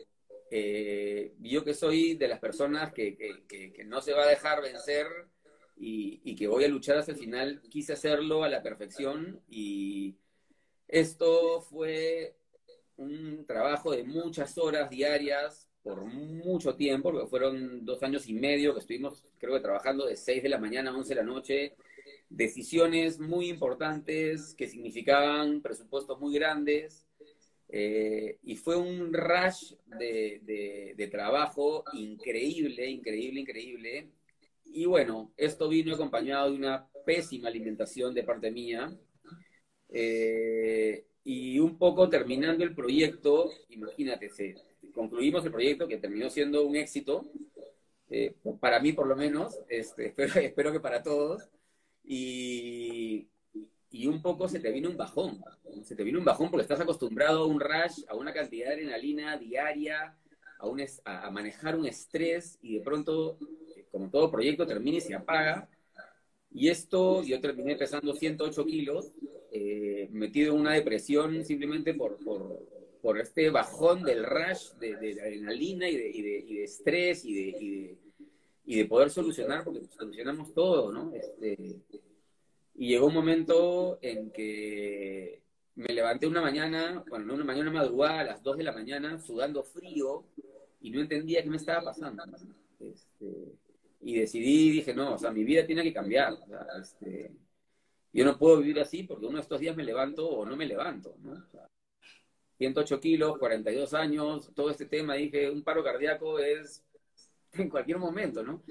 eh, 0.49 1.33
yo 1.41 1.65
que 1.65 1.73
soy 1.73 2.15
de 2.15 2.29
las 2.29 2.39
personas 2.39 2.93
que, 2.93 3.17
que 3.45 3.83
no 3.83 4.01
se 4.01 4.13
va 4.13 4.23
a 4.23 4.29
dejar 4.29 4.61
vencer 4.61 5.05
y, 5.77 6.35
que 6.35 6.47
voy 6.47 6.63
a 6.63 6.67
luchar 6.67 6.97
hasta 6.97 7.11
el 7.11 7.17
final. 7.17 7.61
Quise 7.69 7.93
hacerlo 7.93 8.43
a 8.43 8.49
la 8.49 8.61
perfección 8.61 9.41
y 9.47 10.15
esto 10.87 11.61
fue 11.61 12.35
un 12.97 13.45
trabajo 13.45 13.91
de 13.91 14.03
muchas 14.03 14.57
horas 14.57 14.89
diarias 14.89 15.69
por 15.83 16.03
mucho 16.05 16.75
tiempo, 16.75 17.11
porque 17.11 17.27
fueron 17.27 17.85
dos 17.85 18.01
años 18.01 18.27
y 18.27 18.33
medio 18.33 18.73
que 18.73 18.79
estuvimos, 18.79 19.23
creo 19.37 19.53
que 19.53 19.59
trabajando 19.59 20.07
de 20.07 20.15
6 20.15 20.41
de 20.41 20.49
la 20.49 20.57
mañana 20.57 20.89
a 20.89 20.95
11 20.95 21.09
de 21.09 21.15
la 21.15 21.23
noche, 21.23 21.75
decisiones 22.27 23.19
muy 23.19 23.49
importantes 23.49 24.55
que 24.55 24.67
significaban 24.67 25.61
presupuestos 25.61 26.19
muy 26.19 26.33
grandes, 26.33 27.05
eh, 27.69 28.37
y 28.43 28.55
fue 28.55 28.75
un 28.77 29.13
rush 29.13 29.73
de, 29.85 30.41
de, 30.95 31.07
trabajo 31.07 31.83
increíble, 31.93 32.87
increíble, 32.87 33.41
increíble, 33.41 34.09
y 34.65 34.85
bueno, 34.85 35.31
esto 35.37 35.69
vino 35.69 35.95
acompañado 35.95 36.51
de 36.51 36.57
una 36.57 36.87
pésima 37.05 37.47
alimentación 37.47 38.13
de 38.13 38.23
parte 38.23 38.51
mía. 38.51 38.93
Eh, 39.89 41.05
y 41.23 41.59
un 41.59 41.77
poco 41.77 42.09
terminando 42.09 42.63
el 42.63 42.75
proyecto, 42.75 43.49
imagínate, 43.69 44.29
concluimos 44.93 45.45
el 45.45 45.51
proyecto 45.51 45.87
que 45.87 45.97
terminó 45.97 46.29
siendo 46.29 46.65
un 46.65 46.75
éxito, 46.75 47.25
eh, 48.09 48.35
para 48.59 48.79
mí 48.79 48.93
por 48.93 49.07
lo 49.07 49.15
menos, 49.15 49.59
este, 49.67 50.07
espero, 50.45 50.71
que 50.71 50.79
para 50.79 51.01
todos, 51.01 51.49
y, 52.03 53.27
y, 53.89 54.07
un 54.07 54.21
poco 54.21 54.47
se 54.47 54.59
te 54.59 54.71
vino 54.71 54.89
un 54.89 54.97
bajón, 54.97 55.41
se 55.83 55.95
te 55.95 56.03
vino 56.03 56.19
un 56.19 56.25
bajón 56.25 56.51
porque 56.51 56.63
estás 56.63 56.81
acostumbrado 56.81 57.43
a 57.43 57.47
un 57.47 57.59
rush, 57.59 58.03
a 58.07 58.15
una 58.15 58.31
cantidad 58.31 58.67
de 58.67 58.73
adrenalina 58.73 59.37
diaria, 59.37 60.15
a, 60.59 60.67
un, 60.67 60.83
a 61.05 61.31
manejar 61.31 61.75
un 61.75 61.87
estrés 61.87 62.59
y 62.61 62.77
de 62.77 62.81
pronto 62.81 63.39
como 63.95 64.09
todo 64.09 64.29
proyecto, 64.29 64.67
termina 64.67 64.97
y 64.97 65.01
se 65.01 65.15
apaga. 65.15 65.69
Y 66.51 66.67
esto, 66.67 67.23
yo 67.23 67.39
terminé 67.39 67.77
pesando 67.77 68.13
108 68.13 68.65
kilos, 68.65 69.13
eh, 69.53 70.09
metido 70.11 70.53
en 70.53 70.59
una 70.59 70.73
depresión 70.73 71.45
simplemente 71.45 71.93
por, 71.93 72.17
por, 73.01 73.19
este 73.21 73.49
bajón 73.49 74.03
del 74.03 74.25
rush 74.25 74.71
de, 74.81 75.17
adrenalina 75.21 75.87
y 75.87 75.95
de, 75.95 76.09
y 76.09 76.21
de, 76.55 76.63
estrés 76.65 77.23
y 77.23 77.33
de, 77.35 77.97
y 78.65 78.75
de, 78.75 78.85
poder 78.85 79.09
solucionar, 79.11 79.63
porque 79.63 79.85
solucionamos 79.97 80.53
todo, 80.53 80.91
¿no? 80.91 81.13
Este, 81.15 81.57
y 82.75 82.87
llegó 82.89 83.07
un 83.07 83.13
momento 83.13 83.97
en 84.01 84.29
que 84.31 85.41
me 85.75 85.93
levanté 85.93 86.27
una 86.27 86.41
mañana, 86.41 87.01
bueno, 87.07 87.33
una 87.33 87.45
mañana 87.45 87.71
madrugada 87.71 88.19
a 88.19 88.25
las 88.25 88.43
2 88.43 88.57
de 88.57 88.63
la 88.63 88.73
mañana, 88.73 89.17
sudando 89.19 89.63
frío, 89.63 90.25
y 90.81 90.91
no 90.91 90.99
entendía 90.99 91.41
qué 91.41 91.49
me 91.49 91.57
estaba 91.57 91.85
pasando. 91.85 92.23
Y 94.05 94.19
decidí, 94.19 94.69
dije, 94.69 94.93
no, 94.93 95.15
o 95.15 95.17
sea, 95.17 95.31
mi 95.31 95.43
vida 95.43 95.65
tiene 95.65 95.81
que 95.81 95.91
cambiar. 95.91 96.37
este, 96.79 97.31
yo 98.13 98.23
no 98.23 98.37
puedo 98.37 98.59
vivir 98.59 98.79
así 98.79 99.01
porque 99.01 99.25
uno 99.25 99.37
de 99.37 99.41
estos 99.41 99.59
días 99.59 99.75
me 99.75 99.83
levanto 99.83 100.29
o 100.29 100.45
no 100.45 100.55
me 100.55 100.67
levanto, 100.67 101.15
¿no? 101.23 101.43
108 102.59 102.99
kilos, 102.99 103.39
42 103.39 103.95
años, 103.95 104.51
todo 104.53 104.69
este 104.69 104.85
tema, 104.85 105.15
dije, 105.15 105.49
un 105.49 105.63
paro 105.63 105.83
cardíaco 105.83 106.37
es 106.37 106.85
en 107.53 107.67
cualquier 107.67 107.97
momento, 107.97 108.43
¿no? 108.43 108.61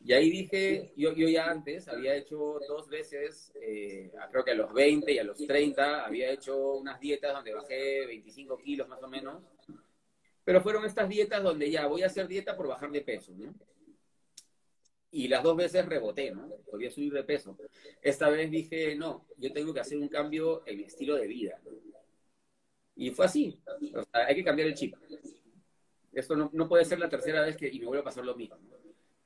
Y 0.00 0.12
ahí 0.12 0.30
dije, 0.30 0.92
yo, 0.96 1.12
yo 1.12 1.28
ya 1.28 1.50
antes 1.50 1.88
había 1.88 2.14
hecho 2.14 2.60
dos 2.68 2.88
veces, 2.88 3.52
eh, 3.60 4.12
creo 4.30 4.44
que 4.44 4.52
a 4.52 4.54
los 4.54 4.72
20 4.72 5.12
y 5.12 5.18
a 5.18 5.24
los 5.24 5.44
30, 5.44 6.06
había 6.06 6.30
hecho 6.30 6.74
unas 6.74 7.00
dietas 7.00 7.34
donde 7.34 7.52
bajé 7.52 8.06
25 8.06 8.56
kilos 8.58 8.88
más 8.88 9.02
o 9.02 9.08
menos, 9.08 9.42
pero 10.44 10.60
fueron 10.60 10.84
estas 10.84 11.08
dietas 11.08 11.42
donde 11.42 11.68
ya 11.68 11.88
voy 11.88 12.04
a 12.04 12.06
hacer 12.06 12.28
dieta 12.28 12.56
por 12.56 12.68
bajar 12.68 12.92
de 12.92 13.00
peso, 13.00 13.32
¿no? 13.36 13.52
Y 15.10 15.28
las 15.28 15.42
dos 15.42 15.56
veces 15.56 15.86
reboté, 15.86 16.30
¿no? 16.30 16.48
Podía 16.70 16.90
subir 16.90 17.12
de 17.12 17.24
peso. 17.24 17.56
Esta 18.02 18.28
vez 18.28 18.50
dije, 18.50 18.94
no, 18.94 19.26
yo 19.38 19.52
tengo 19.52 19.72
que 19.72 19.80
hacer 19.80 19.98
un 19.98 20.08
cambio 20.08 20.62
en 20.66 20.76
mi 20.76 20.84
estilo 20.84 21.16
de 21.16 21.26
vida. 21.26 21.60
Y 22.96 23.10
fue 23.10 23.26
así. 23.26 23.58
O 23.94 24.02
sea, 24.02 24.26
hay 24.26 24.34
que 24.34 24.44
cambiar 24.44 24.68
el 24.68 24.74
chip. 24.74 24.94
Esto 26.12 26.36
no, 26.36 26.50
no 26.52 26.68
puede 26.68 26.84
ser 26.84 26.98
la 26.98 27.08
tercera 27.08 27.42
vez 27.42 27.56
que 27.56 27.68
y 27.68 27.78
me 27.78 27.86
vuelve 27.86 28.00
a 28.00 28.04
pasar 28.04 28.24
lo 28.24 28.34
mismo. 28.34 28.56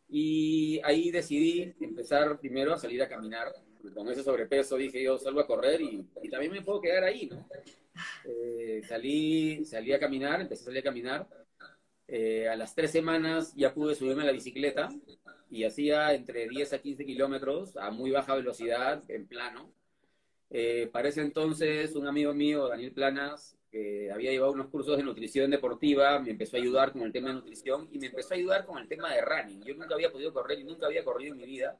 Y 0.08 0.80
ahí 0.84 1.10
decidí 1.10 1.74
empezar 1.80 2.38
primero 2.38 2.74
a 2.74 2.78
salir 2.78 3.02
a 3.02 3.08
caminar. 3.08 3.52
Con 3.94 4.08
ese 4.08 4.22
sobrepeso 4.22 4.76
dije 4.76 5.02
yo 5.02 5.18
salgo 5.18 5.40
a 5.40 5.46
correr 5.46 5.80
y, 5.80 6.06
y 6.22 6.28
también 6.28 6.52
me 6.52 6.62
puedo 6.62 6.80
quedar 6.80 7.02
ahí, 7.02 7.26
¿no? 7.26 7.48
Eh, 8.24 8.82
salí, 8.86 9.64
salí 9.64 9.92
a 9.92 9.98
caminar, 9.98 10.40
empecé 10.40 10.62
a 10.62 10.64
salir 10.66 10.80
a 10.80 10.84
caminar. 10.84 11.26
Eh, 12.08 12.48
a 12.48 12.56
las 12.56 12.74
tres 12.74 12.90
semanas 12.90 13.54
ya 13.56 13.72
pude 13.72 13.94
subirme 13.94 14.22
a 14.22 14.26
la 14.26 14.32
bicicleta 14.32 14.88
y 15.50 15.64
hacía 15.64 16.14
entre 16.14 16.48
10 16.48 16.72
a 16.72 16.78
15 16.78 17.04
kilómetros 17.04 17.76
a 17.76 17.90
muy 17.90 18.10
baja 18.10 18.34
velocidad, 18.34 19.02
en 19.08 19.26
plano. 19.26 19.72
Eh, 20.50 20.88
para 20.92 21.08
ese 21.08 21.22
entonces, 21.22 21.94
un 21.96 22.06
amigo 22.06 22.34
mío, 22.34 22.68
Daniel 22.68 22.92
Planas, 22.92 23.56
que 23.70 24.10
había 24.12 24.30
llevado 24.30 24.52
unos 24.52 24.68
cursos 24.68 24.98
de 24.98 25.02
nutrición 25.02 25.50
deportiva, 25.50 26.18
me 26.18 26.30
empezó 26.30 26.56
a 26.56 26.60
ayudar 26.60 26.92
con 26.92 27.02
el 27.02 27.12
tema 27.12 27.28
de 27.28 27.34
nutrición 27.34 27.88
y 27.90 27.98
me 27.98 28.08
empezó 28.08 28.34
a 28.34 28.36
ayudar 28.36 28.66
con 28.66 28.78
el 28.78 28.86
tema 28.86 29.12
de 29.14 29.22
running. 29.22 29.62
Yo 29.62 29.74
nunca 29.74 29.94
había 29.94 30.12
podido 30.12 30.32
correr 30.32 30.60
y 30.60 30.64
nunca 30.64 30.86
había 30.86 31.04
corrido 31.04 31.32
en 31.32 31.38
mi 31.38 31.46
vida. 31.46 31.78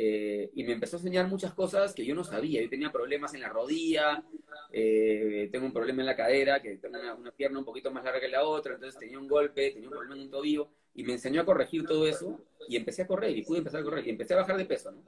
Eh, 0.00 0.52
y 0.54 0.62
me 0.62 0.74
empezó 0.74 0.96
a 0.96 1.00
enseñar 1.00 1.26
muchas 1.26 1.52
cosas 1.54 1.92
que 1.92 2.06
yo 2.06 2.14
no 2.14 2.22
sabía. 2.22 2.62
Yo 2.62 2.70
tenía 2.70 2.92
problemas 2.92 3.34
en 3.34 3.40
la 3.40 3.48
rodilla, 3.48 4.22
eh, 4.70 5.48
tengo 5.50 5.66
un 5.66 5.72
problema 5.72 6.02
en 6.02 6.06
la 6.06 6.14
cadera, 6.14 6.62
que 6.62 6.76
tengo 6.76 6.96
una, 7.18 7.32
pierna 7.32 7.58
un 7.58 7.64
poquito 7.64 7.90
más 7.90 8.04
larga 8.04 8.20
que 8.20 8.28
la 8.28 8.44
otra, 8.44 8.74
entonces 8.74 8.96
tenía 8.96 9.18
un 9.18 9.26
golpe, 9.26 9.72
tenía 9.72 9.88
un 9.88 9.94
problema 9.94 10.14
en 10.14 10.20
un 10.22 10.30
tobillo, 10.30 10.68
y 10.94 11.02
me 11.02 11.14
enseñó 11.14 11.40
a 11.40 11.44
corregir 11.44 11.84
todo 11.84 12.06
eso, 12.06 12.40
y 12.68 12.76
empecé 12.76 13.02
a 13.02 13.06
correr, 13.08 13.36
y 13.36 13.42
pude 13.42 13.58
empezar 13.58 13.80
a 13.80 13.84
correr, 13.84 14.06
y 14.06 14.10
empecé 14.10 14.34
a 14.34 14.36
bajar 14.36 14.56
de 14.56 14.66
peso, 14.66 14.92
¿no? 14.92 15.02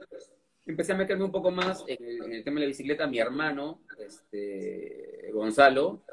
empecé 0.65 0.91
a 0.91 0.97
meterme 0.97 1.23
un 1.23 1.31
poco 1.31 1.51
más 1.51 1.83
en 1.87 2.33
el, 2.33 2.43
tema 2.43 2.59
de 2.59 2.65
la 2.65 2.67
bicicleta. 2.67 3.07
Mi 3.07 3.19
hermano, 3.19 3.81
este, 3.97 5.29
Gonzalo, 5.33 6.03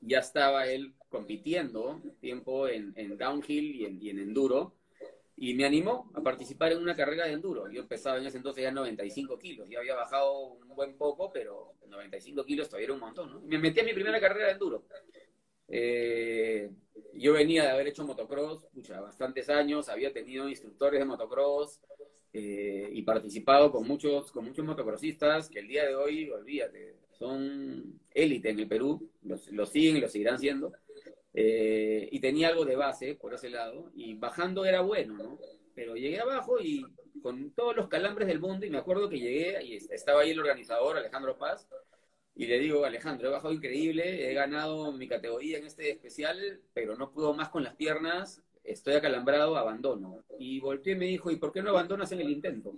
ya 0.00 0.20
estaba 0.20 0.66
él 0.66 0.94
compitiendo 1.08 2.00
tiempo 2.20 2.68
en, 2.68 2.94
downhill 3.18 3.74
y 3.74 3.84
en, 3.84 4.02
y 4.02 4.10
en, 4.10 4.18
enduro. 4.18 4.74
Y 5.40 5.54
me 5.54 5.64
animó 5.64 6.10
a 6.14 6.20
participar 6.20 6.72
en 6.72 6.78
una 6.78 6.96
carrera 6.96 7.26
de 7.26 7.32
enduro. 7.32 7.70
Yo 7.70 7.82
empezaba 7.82 8.18
en 8.18 8.26
ese 8.26 8.38
entonces 8.38 8.64
ya 8.64 8.72
95 8.72 9.38
kilos. 9.38 9.68
Ya 9.68 9.78
había 9.78 9.94
bajado 9.94 10.54
un 10.54 10.68
buen 10.74 10.96
poco, 10.96 11.30
pero 11.32 11.74
95 11.86 12.44
kilos 12.44 12.68
todavía 12.68 12.86
era 12.86 12.94
un 12.94 13.00
montón. 13.00 13.30
¿no? 13.30 13.40
me 13.40 13.58
metí 13.58 13.80
a 13.80 13.84
mi 13.84 13.92
primera 13.92 14.20
carrera 14.20 14.46
de 14.46 14.52
enduro. 14.52 14.84
Eh, 15.68 16.70
yo 17.14 17.34
venía 17.34 17.64
de 17.64 17.70
haber 17.70 17.88
hecho 17.88 18.04
motocross, 18.04 18.64
pucha, 18.72 19.00
bastantes 19.00 19.48
años, 19.48 19.88
había 19.88 20.12
tenido 20.12 20.48
instructores 20.48 20.98
de 20.98 21.04
motocross, 21.04 21.80
eh, 22.32 22.88
y 22.92 23.02
participado 23.02 23.70
con 23.70 23.86
muchos, 23.86 24.30
con 24.32 24.44
muchos 24.44 24.64
motocrossistas 24.64 25.48
que 25.48 25.60
el 25.60 25.68
día 25.68 25.86
de 25.86 25.94
hoy, 25.94 26.30
olvídate, 26.30 26.96
son 27.18 28.00
élite 28.12 28.50
en 28.50 28.60
el 28.60 28.68
Perú, 28.68 29.10
lo 29.22 29.66
siguen 29.66 29.96
y 29.96 30.00
lo 30.00 30.08
seguirán 30.08 30.38
siendo. 30.38 30.72
Eh, 31.40 32.08
y 32.10 32.18
tenía 32.18 32.48
algo 32.48 32.64
de 32.64 32.74
base 32.74 33.14
por 33.14 33.32
ese 33.32 33.48
lado, 33.48 33.92
y 33.94 34.14
bajando 34.14 34.64
era 34.64 34.80
bueno, 34.80 35.14
¿no? 35.14 35.38
Pero 35.72 35.94
llegué 35.94 36.18
abajo 36.18 36.58
y 36.60 36.84
con 37.22 37.52
todos 37.52 37.76
los 37.76 37.86
calambres 37.86 38.26
del 38.26 38.40
mundo, 38.40 38.66
y 38.66 38.70
me 38.70 38.78
acuerdo 38.78 39.08
que 39.08 39.20
llegué 39.20 39.62
y 39.62 39.76
estaba 39.76 40.22
ahí 40.22 40.32
el 40.32 40.40
organizador, 40.40 40.96
Alejandro 40.96 41.38
Paz, 41.38 41.68
y 42.34 42.46
le 42.46 42.58
digo, 42.58 42.84
Alejandro, 42.84 43.28
he 43.28 43.30
bajado 43.30 43.54
increíble, 43.54 44.28
he 44.28 44.34
ganado 44.34 44.90
mi 44.90 45.06
categoría 45.06 45.58
en 45.58 45.66
este 45.66 45.92
especial, 45.92 46.60
pero 46.74 46.96
no 46.96 47.12
puedo 47.12 47.32
más 47.34 47.50
con 47.50 47.62
las 47.62 47.76
piernas, 47.76 48.42
estoy 48.64 48.94
acalambrado, 48.94 49.56
abandono. 49.56 50.24
Y 50.40 50.58
volteé 50.58 50.94
y 50.94 50.96
me 50.96 51.04
dijo, 51.04 51.30
¿y 51.30 51.36
por 51.36 51.52
qué 51.52 51.62
no 51.62 51.70
abandonas 51.70 52.10
en 52.10 52.20
el 52.20 52.30
intento? 52.30 52.74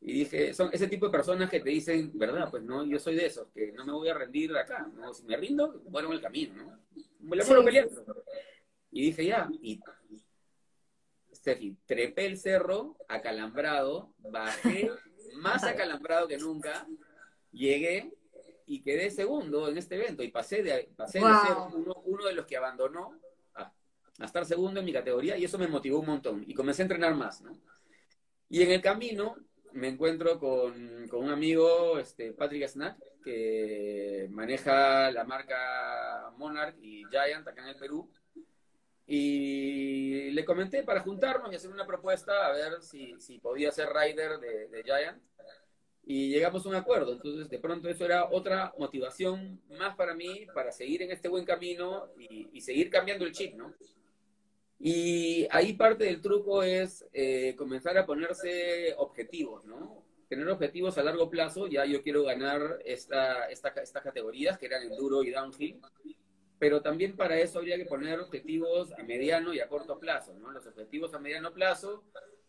Y 0.00 0.12
dije, 0.12 0.54
son 0.54 0.70
ese 0.72 0.88
tipo 0.88 1.06
de 1.06 1.12
personas 1.12 1.50
que 1.50 1.60
te 1.60 1.70
dicen, 1.70 2.10
¿verdad? 2.14 2.48
Pues 2.50 2.62
no, 2.62 2.84
yo 2.84 2.98
soy 2.98 3.16
de 3.16 3.26
esos, 3.26 3.48
que 3.52 3.72
no 3.72 3.84
me 3.84 3.92
voy 3.92 4.08
a 4.08 4.14
rendir 4.14 4.56
acá. 4.56 4.86
¿no? 4.94 5.12
Si 5.14 5.24
me 5.24 5.36
rindo, 5.36 5.80
vuelvo 5.86 6.12
el 6.12 6.20
camino, 6.20 6.54
¿no? 6.54 6.80
Me 7.20 7.42
sí. 7.42 7.52
peleando. 7.64 8.24
Y 8.90 9.02
dije, 9.02 9.26
ya, 9.26 9.48
y 9.60 9.80
Steffi, 11.34 11.76
trepé 11.86 12.26
el 12.26 12.38
cerro, 12.38 12.96
acalambrado, 13.08 14.14
bajé, 14.18 14.90
más 15.36 15.64
acalambrado 15.64 16.28
que 16.28 16.38
nunca, 16.38 16.86
llegué 17.50 18.12
y 18.66 18.82
quedé 18.82 19.10
segundo 19.10 19.68
en 19.68 19.78
este 19.78 19.96
evento 19.96 20.22
y 20.22 20.28
pasé 20.30 20.62
de, 20.62 20.90
pasé 20.96 21.18
de 21.18 21.24
ser 21.24 21.56
uno, 21.74 21.94
uno 22.04 22.24
de 22.26 22.32
los 22.32 22.46
que 22.46 22.56
abandonó 22.56 23.18
a 24.18 24.24
estar 24.24 24.46
segundo 24.46 24.80
en 24.80 24.86
mi 24.86 24.92
categoría 24.92 25.36
y 25.36 25.44
eso 25.44 25.58
me 25.58 25.68
motivó 25.68 26.00
un 26.00 26.06
montón 26.06 26.44
y 26.46 26.54
comencé 26.54 26.82
a 26.82 26.84
entrenar 26.84 27.14
más, 27.14 27.42
¿no? 27.42 27.52
Y 28.48 28.62
en 28.62 28.70
el 28.70 28.80
camino 28.80 29.36
me 29.76 29.88
encuentro 29.88 30.38
con, 30.38 31.06
con 31.08 31.24
un 31.24 31.30
amigo, 31.30 31.98
este, 31.98 32.32
Patrick 32.32 32.66
Snack, 32.66 32.96
que 33.22 34.26
maneja 34.30 35.10
la 35.10 35.24
marca 35.24 36.32
Monarch 36.36 36.76
y 36.80 37.04
Giant 37.10 37.46
acá 37.46 37.62
en 37.62 37.68
el 37.68 37.76
Perú. 37.76 38.10
Y 39.06 40.30
le 40.30 40.44
comenté 40.44 40.82
para 40.82 41.00
juntarnos 41.00 41.52
y 41.52 41.56
hacer 41.56 41.70
una 41.70 41.86
propuesta 41.86 42.46
a 42.46 42.52
ver 42.52 42.82
si, 42.82 43.20
si 43.20 43.38
podía 43.38 43.70
ser 43.70 43.88
rider 43.92 44.38
de, 44.38 44.68
de 44.68 44.82
Giant. 44.82 45.22
Y 46.04 46.30
llegamos 46.30 46.64
a 46.64 46.68
un 46.68 46.74
acuerdo. 46.76 47.12
Entonces, 47.12 47.48
de 47.48 47.58
pronto, 47.58 47.88
eso 47.88 48.04
era 48.04 48.30
otra 48.30 48.72
motivación 48.78 49.60
más 49.70 49.94
para 49.96 50.14
mí 50.14 50.46
para 50.54 50.72
seguir 50.72 51.02
en 51.02 51.10
este 51.10 51.28
buen 51.28 51.44
camino 51.44 52.08
y, 52.18 52.48
y 52.52 52.60
seguir 52.60 52.90
cambiando 52.90 53.24
el 53.24 53.32
chip, 53.32 53.54
¿no? 53.54 53.74
Y 54.78 55.48
ahí 55.50 55.72
parte 55.72 56.04
del 56.04 56.20
truco 56.20 56.62
es 56.62 57.04
eh, 57.12 57.54
comenzar 57.56 57.96
a 57.96 58.06
ponerse 58.06 58.94
objetivos, 58.98 59.64
¿no? 59.64 60.04
Tener 60.28 60.48
objetivos 60.48 60.98
a 60.98 61.02
largo 61.02 61.30
plazo, 61.30 61.66
ya 61.66 61.84
yo 61.86 62.02
quiero 62.02 62.24
ganar 62.24 62.80
esta, 62.84 63.48
esta, 63.48 63.68
estas 63.68 64.02
categorías 64.02 64.58
que 64.58 64.66
eran 64.66 64.82
enduro 64.82 65.22
y 65.22 65.30
downhill, 65.30 65.80
pero 66.58 66.82
también 66.82 67.16
para 67.16 67.38
eso 67.38 67.58
habría 67.58 67.76
que 67.76 67.86
poner 67.86 68.20
objetivos 68.20 68.92
a 68.98 69.02
mediano 69.02 69.54
y 69.54 69.60
a 69.60 69.68
corto 69.68 69.98
plazo, 69.98 70.34
¿no? 70.34 70.50
Los 70.50 70.66
objetivos 70.66 71.14
a 71.14 71.18
mediano 71.18 71.54
plazo 71.54 72.04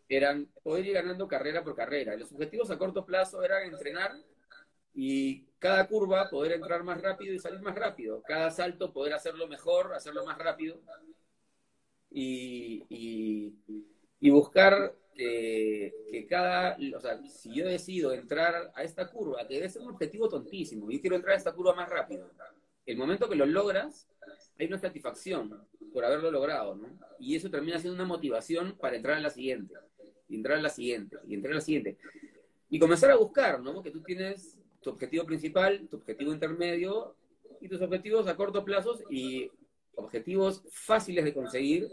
eran 0.09 0.47
poder 0.63 0.85
ir 0.85 0.93
ganando 0.93 1.27
carrera 1.27 1.63
por 1.63 1.75
carrera, 1.75 2.15
los 2.15 2.31
objetivos 2.31 2.71
a 2.71 2.77
corto 2.77 3.05
plazo 3.05 3.43
eran 3.43 3.67
entrenar 3.67 4.15
y 4.93 5.45
cada 5.59 5.87
curva 5.87 6.29
poder 6.29 6.53
entrar 6.53 6.83
más 6.83 7.01
rápido 7.01 7.33
y 7.33 7.39
salir 7.39 7.61
más 7.61 7.75
rápido, 7.75 8.21
cada 8.23 8.49
salto 8.51 8.91
poder 8.91 9.13
hacerlo 9.13 9.47
mejor, 9.47 9.93
hacerlo 9.93 10.25
más 10.25 10.37
rápido 10.37 10.81
y, 12.09 13.53
y, 14.19 14.29
buscar 14.29 14.95
que, 15.13 15.93
que, 16.11 16.27
cada, 16.27 16.77
o 16.95 16.99
sea, 16.99 17.21
si 17.23 17.53
yo 17.53 17.65
decido 17.65 18.13
entrar 18.13 18.71
a 18.75 18.83
esta 18.83 19.09
curva, 19.09 19.47
que 19.47 19.55
debe 19.55 19.69
ser 19.69 19.81
un 19.81 19.91
objetivo 19.91 20.27
tontísimo, 20.27 20.89
yo 20.91 21.01
quiero 21.01 21.15
entrar 21.15 21.33
a 21.33 21.37
esta 21.37 21.53
curva 21.53 21.73
más 21.73 21.89
rápido, 21.89 22.29
el 22.85 22.97
momento 22.97 23.29
que 23.29 23.35
lo 23.35 23.45
logras, 23.45 24.07
hay 24.57 24.67
una 24.67 24.77
satisfacción 24.77 25.67
por 25.93 26.05
haberlo 26.05 26.31
logrado, 26.31 26.75
¿no? 26.75 26.87
Y 27.19 27.35
eso 27.35 27.49
termina 27.49 27.79
siendo 27.79 27.95
una 27.95 28.05
motivación 28.05 28.77
para 28.77 28.95
entrar 28.95 29.17
a 29.17 29.21
la 29.21 29.29
siguiente, 29.29 29.73
y 30.29 30.35
entrar 30.35 30.57
a 30.57 30.61
la 30.61 30.69
siguiente, 30.69 31.17
y 31.27 31.33
entrar 31.33 31.53
a 31.53 31.55
la 31.55 31.61
siguiente. 31.61 31.97
Y 32.69 32.79
comenzar 32.79 33.11
a 33.11 33.17
buscar, 33.17 33.59
¿no? 33.59 33.81
Que 33.83 33.91
tú 33.91 34.01
tienes 34.01 34.57
tu 34.81 34.89
objetivo 34.89 35.25
principal, 35.25 35.87
tu 35.89 35.97
objetivo 35.97 36.31
intermedio 36.31 37.15
y 37.59 37.67
tus 37.67 37.81
objetivos 37.81 38.27
a 38.27 38.35
corto 38.35 38.63
plazo 38.63 38.97
y 39.09 39.51
objetivos 39.97 40.63
fáciles 40.71 41.25
de 41.25 41.33
conseguir, 41.33 41.89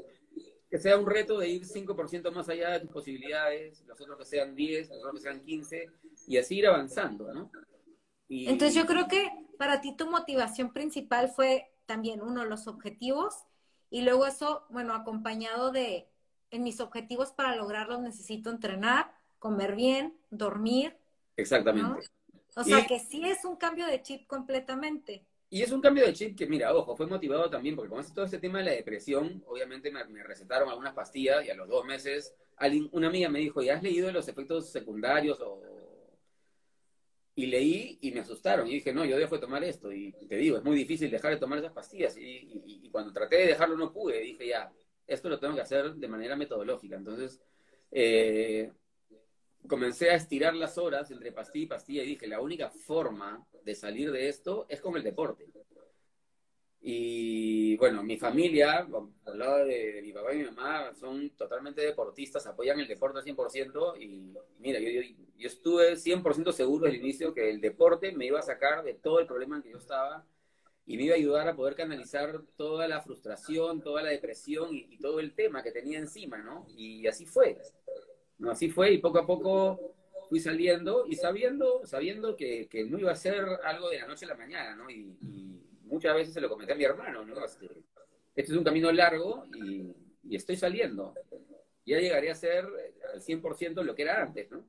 que 0.71 0.79
sea 0.79 0.97
un 0.99 1.07
reto 1.07 1.38
de 1.38 1.49
ir 1.49 1.64
5% 1.64 2.33
más 2.33 2.49
allá 2.49 2.71
de 2.71 2.81
tus 2.81 2.90
posibilidades, 2.90 3.83
los 3.87 4.01
otros 4.01 4.19
que 4.19 4.25
sean 4.25 4.55
10, 4.55 4.88
los 4.88 4.99
otros 4.99 5.14
que 5.14 5.21
sean 5.21 5.40
15, 5.40 5.90
y 6.29 6.38
así 6.38 6.59
ir 6.59 6.67
avanzando, 6.67 7.33
¿no? 7.33 7.51
Entonces 8.29 8.75
yo 8.75 8.87
creo 8.87 9.07
que 9.07 9.31
para 9.59 9.81
ti 9.81 9.97
tu 9.97 10.11
motivación 10.11 10.73
principal 10.73 11.29
fue 11.29 11.71
también 11.87 12.23
uno, 12.23 12.45
los 12.45 12.67
objetivos, 12.67 13.35
y 13.90 14.03
luego 14.03 14.27
eso, 14.27 14.64
bueno, 14.71 14.95
acompañado 14.95 15.71
de, 15.71 16.09
en 16.51 16.62
mis 16.62 16.81
objetivos 16.81 17.33
para 17.33 17.55
lograrlos 17.57 18.01
necesito 18.01 18.51
entrenar, 18.51 19.12
comer 19.38 19.77
bien, 19.77 20.17
dormir. 20.31 20.97
Exactamente. 21.37 22.09
O 22.57 22.64
sea 22.64 22.87
que 22.87 22.99
sí 22.99 23.23
es 23.25 23.45
un 23.45 23.57
cambio 23.57 23.87
de 23.87 24.03
chip 24.03 24.27
completamente. 24.27 25.25
Y 25.55 25.62
es 25.62 25.71
un 25.71 25.81
cambio 25.81 26.05
de 26.05 26.12
chip 26.12 26.37
que, 26.37 26.49
mira, 26.49 26.75
ojo, 26.75 26.97
fue 26.97 27.07
motivado 27.07 27.49
también 27.49 27.77
porque 27.77 27.88
con 27.88 28.05
todo 28.12 28.25
este 28.25 28.40
tema 28.40 28.59
de 28.59 28.64
la 28.64 28.71
depresión, 28.73 29.40
obviamente 29.47 29.93
me, 29.93 30.03
recetaron 30.25 30.69
algunas 30.69 30.95
pastillas 30.95 31.47
y 31.47 31.51
a 31.51 31.55
los 31.55 31.69
dos 31.69 31.85
meses 31.85 32.35
una 32.90 33.07
amiga 33.07 33.29
me 33.29 33.38
dijo, 33.38 33.62
¿ya 33.62 33.77
has 33.77 33.83
leído 33.85 34.11
los 34.11 34.27
efectos 34.27 34.73
secundarios? 34.73 35.40
O... 35.43 35.62
Y 37.37 37.47
leí 37.47 37.99
y 38.01 38.11
me 38.11 38.19
asustaron. 38.19 38.67
Y 38.67 38.73
dije, 38.73 38.93
no, 38.93 39.05
yo 39.05 39.17
dejo 39.17 39.37
de 39.37 39.40
tomar 39.43 39.62
esto. 39.62 39.93
Y 39.93 40.11
te 40.29 40.38
digo, 40.38 40.57
es 40.57 40.64
muy 40.64 40.75
difícil 40.75 41.09
dejar 41.09 41.31
de 41.31 41.38
tomar 41.38 41.61
esas 41.61 41.73
pastillas. 41.73 42.17
Y, 42.17 42.81
y, 42.83 42.90
cuando 42.90 43.12
traté 43.12 43.37
de 43.37 43.47
dejarlo 43.47 43.77
no 43.77 43.93
pude. 43.93 44.19
Dije, 44.23 44.49
ya, 44.49 44.73
esto 45.07 45.29
lo 45.29 45.38
tengo 45.38 45.55
que 45.55 45.61
hacer 45.61 45.95
de 45.95 46.09
manera 46.09 46.35
metodológica. 46.35 46.97
Entonces, 46.97 47.40
eh, 47.93 48.73
comencé 49.68 50.11
a 50.11 50.16
estirar 50.16 50.55
las 50.55 50.79
horas 50.79 51.11
entre 51.11 51.33
pastilla 51.33 51.64
y 51.64 51.68
pastilla 51.68 52.03
y 52.03 52.07
dije, 52.07 52.27
la 52.27 52.40
única 52.40 52.70
forma 52.70 53.46
de 53.64 53.74
salir 53.74 54.12
de 54.12 54.29
esto 54.29 54.66
es 54.68 54.81
con 54.81 54.96
el 54.96 55.03
deporte. 55.03 55.46
Y 56.87 57.77
bueno, 57.79 58.03
mi 58.03 58.18
familia, 58.18 58.87
al 59.24 59.38
lado 59.38 59.64
de, 59.64 60.00
mi 60.03 60.12
papá 60.12 60.35
y 60.35 60.38
mi 60.38 60.44
mamá, 60.44 60.92
son 60.94 61.31
totalmente 61.31 61.81
deportistas, 61.81 62.46
apoyan 62.46 62.79
el 62.79 62.87
deporte 62.87 63.20
al 63.20 63.24
100%. 63.24 63.96
Y 64.03 64.35
mira, 64.59 64.79
yo, 64.81 64.90
yo, 64.90 65.00
yo 65.37 65.48
estuve 65.48 65.96
100% 65.96 66.53
seguro 66.53 66.87
al 66.87 66.94
inicio 66.94 67.33
que 67.33 67.48
el 67.48 67.61
deporte 67.62 68.12
me 68.12 68.27
iba 68.27 68.38
a 68.38 68.42
sacar 68.42 68.85
de 68.85 68.94
todo 68.94 69.18
el 69.18 69.27
problema 69.27 69.57
en 69.57 69.62
que 69.62 69.70
yo 69.70 69.79
estaba 69.79 70.27
y 70.87 70.96
me 70.96 71.05
iba 71.05 71.14
a 71.14 71.18
ayudar 71.18 71.48
a 71.48 71.57
poder 71.57 71.74
canalizar 71.74 72.42
toda 72.57 72.87
la 72.87 73.00
frustración, 73.00 73.81
toda 73.81 74.03
la 74.03 74.11
depresión 74.11 74.68
y, 74.72 74.98
todo 74.98 75.20
el 75.20 75.35
tema 75.35 75.62
que 75.62 75.72
tenía 75.72 75.98
encima, 75.98 76.38
¿no? 76.38 76.66
Y 76.77 77.07
así 77.07 77.24
fue. 77.24 77.59
¿No? 78.38 78.51
Así 78.51 78.68
fue 78.68 78.92
y 78.92 78.99
poco 78.99 79.18
a 79.18 79.27
poco 79.27 79.94
fui 80.29 80.40
saliendo 80.40 81.07
y 81.07 81.16
sabiendo, 81.16 81.87
sabiendo 81.87 82.37
que, 82.37 82.68
que 82.68 82.85
no 82.85 82.99
iba 82.99 83.12
a 83.12 83.16
ser 83.16 83.44
algo 83.64 83.90
de 83.90 83.99
la 83.99 84.07
noche 84.07 84.25
a 84.25 84.29
la 84.29 84.35
mañana, 84.35 84.75
¿no? 84.75 84.90
Y, 84.90 85.61
muchas 85.85 86.14
veces 86.14 86.35
se 86.35 86.40
lo 86.40 86.49
comenté 86.49 86.73
a 86.73 86.77
mi 86.77 86.85
hermano, 86.85 87.25
¿no? 87.25 87.44
Este, 87.44 87.66
este 88.35 88.53
es 88.53 88.59
un 88.59 88.64
camino 88.64 88.90
largo 88.90 89.44
y, 89.55 89.94
y, 90.25 90.35
estoy 90.35 90.57
saliendo. 90.57 91.14
Ya 91.87 92.01
llegaré 92.01 92.31
a 92.31 92.35
ser 92.35 92.66
al 93.12 93.20
100% 93.20 93.83
lo 93.83 93.94
que 93.94 94.03
era 94.03 94.23
antes, 94.23 94.51
¿no? 94.51 94.64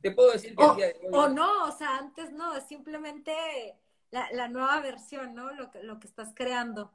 Te 0.00 0.10
puedo 0.10 0.32
decir 0.32 0.56
que... 0.56 0.64
O, 0.64 0.74
de 0.74 0.96
hoy... 1.02 1.10
o 1.12 1.28
no, 1.28 1.66
o 1.66 1.72
sea, 1.72 1.98
antes 1.98 2.32
no, 2.32 2.56
es 2.56 2.66
simplemente 2.66 3.32
la, 4.10 4.28
la 4.32 4.48
nueva 4.48 4.80
versión, 4.80 5.34
¿no? 5.34 5.52
Lo 5.52 5.70
que, 5.70 5.82
lo 5.82 6.00
que 6.00 6.08
estás 6.08 6.32
creando. 6.34 6.92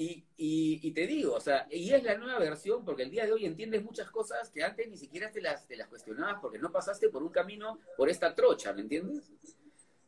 Y, 0.00 0.92
te 0.92 1.08
digo, 1.08 1.34
o 1.34 1.40
sea, 1.40 1.66
y 1.72 1.92
es 1.92 2.04
la 2.04 2.16
nueva 2.16 2.38
versión 2.38 2.84
porque 2.84 3.02
el 3.02 3.10
día 3.10 3.26
de 3.26 3.32
hoy 3.32 3.44
entiendes 3.44 3.82
muchas 3.82 4.08
cosas 4.12 4.48
que 4.48 4.62
antes 4.62 4.88
ni 4.88 4.96
siquiera 4.96 5.32
te 5.32 5.40
las, 5.40 5.66
te 5.66 5.74
las 5.74 5.88
cuestionabas 5.88 6.36
porque 6.40 6.60
no 6.60 6.70
pasaste 6.70 7.08
por 7.08 7.20
un 7.20 7.30
camino, 7.30 7.80
por 7.96 8.08
esta 8.08 8.32
trocha, 8.32 8.72
¿me 8.72 8.82
entiendes? 8.82 9.28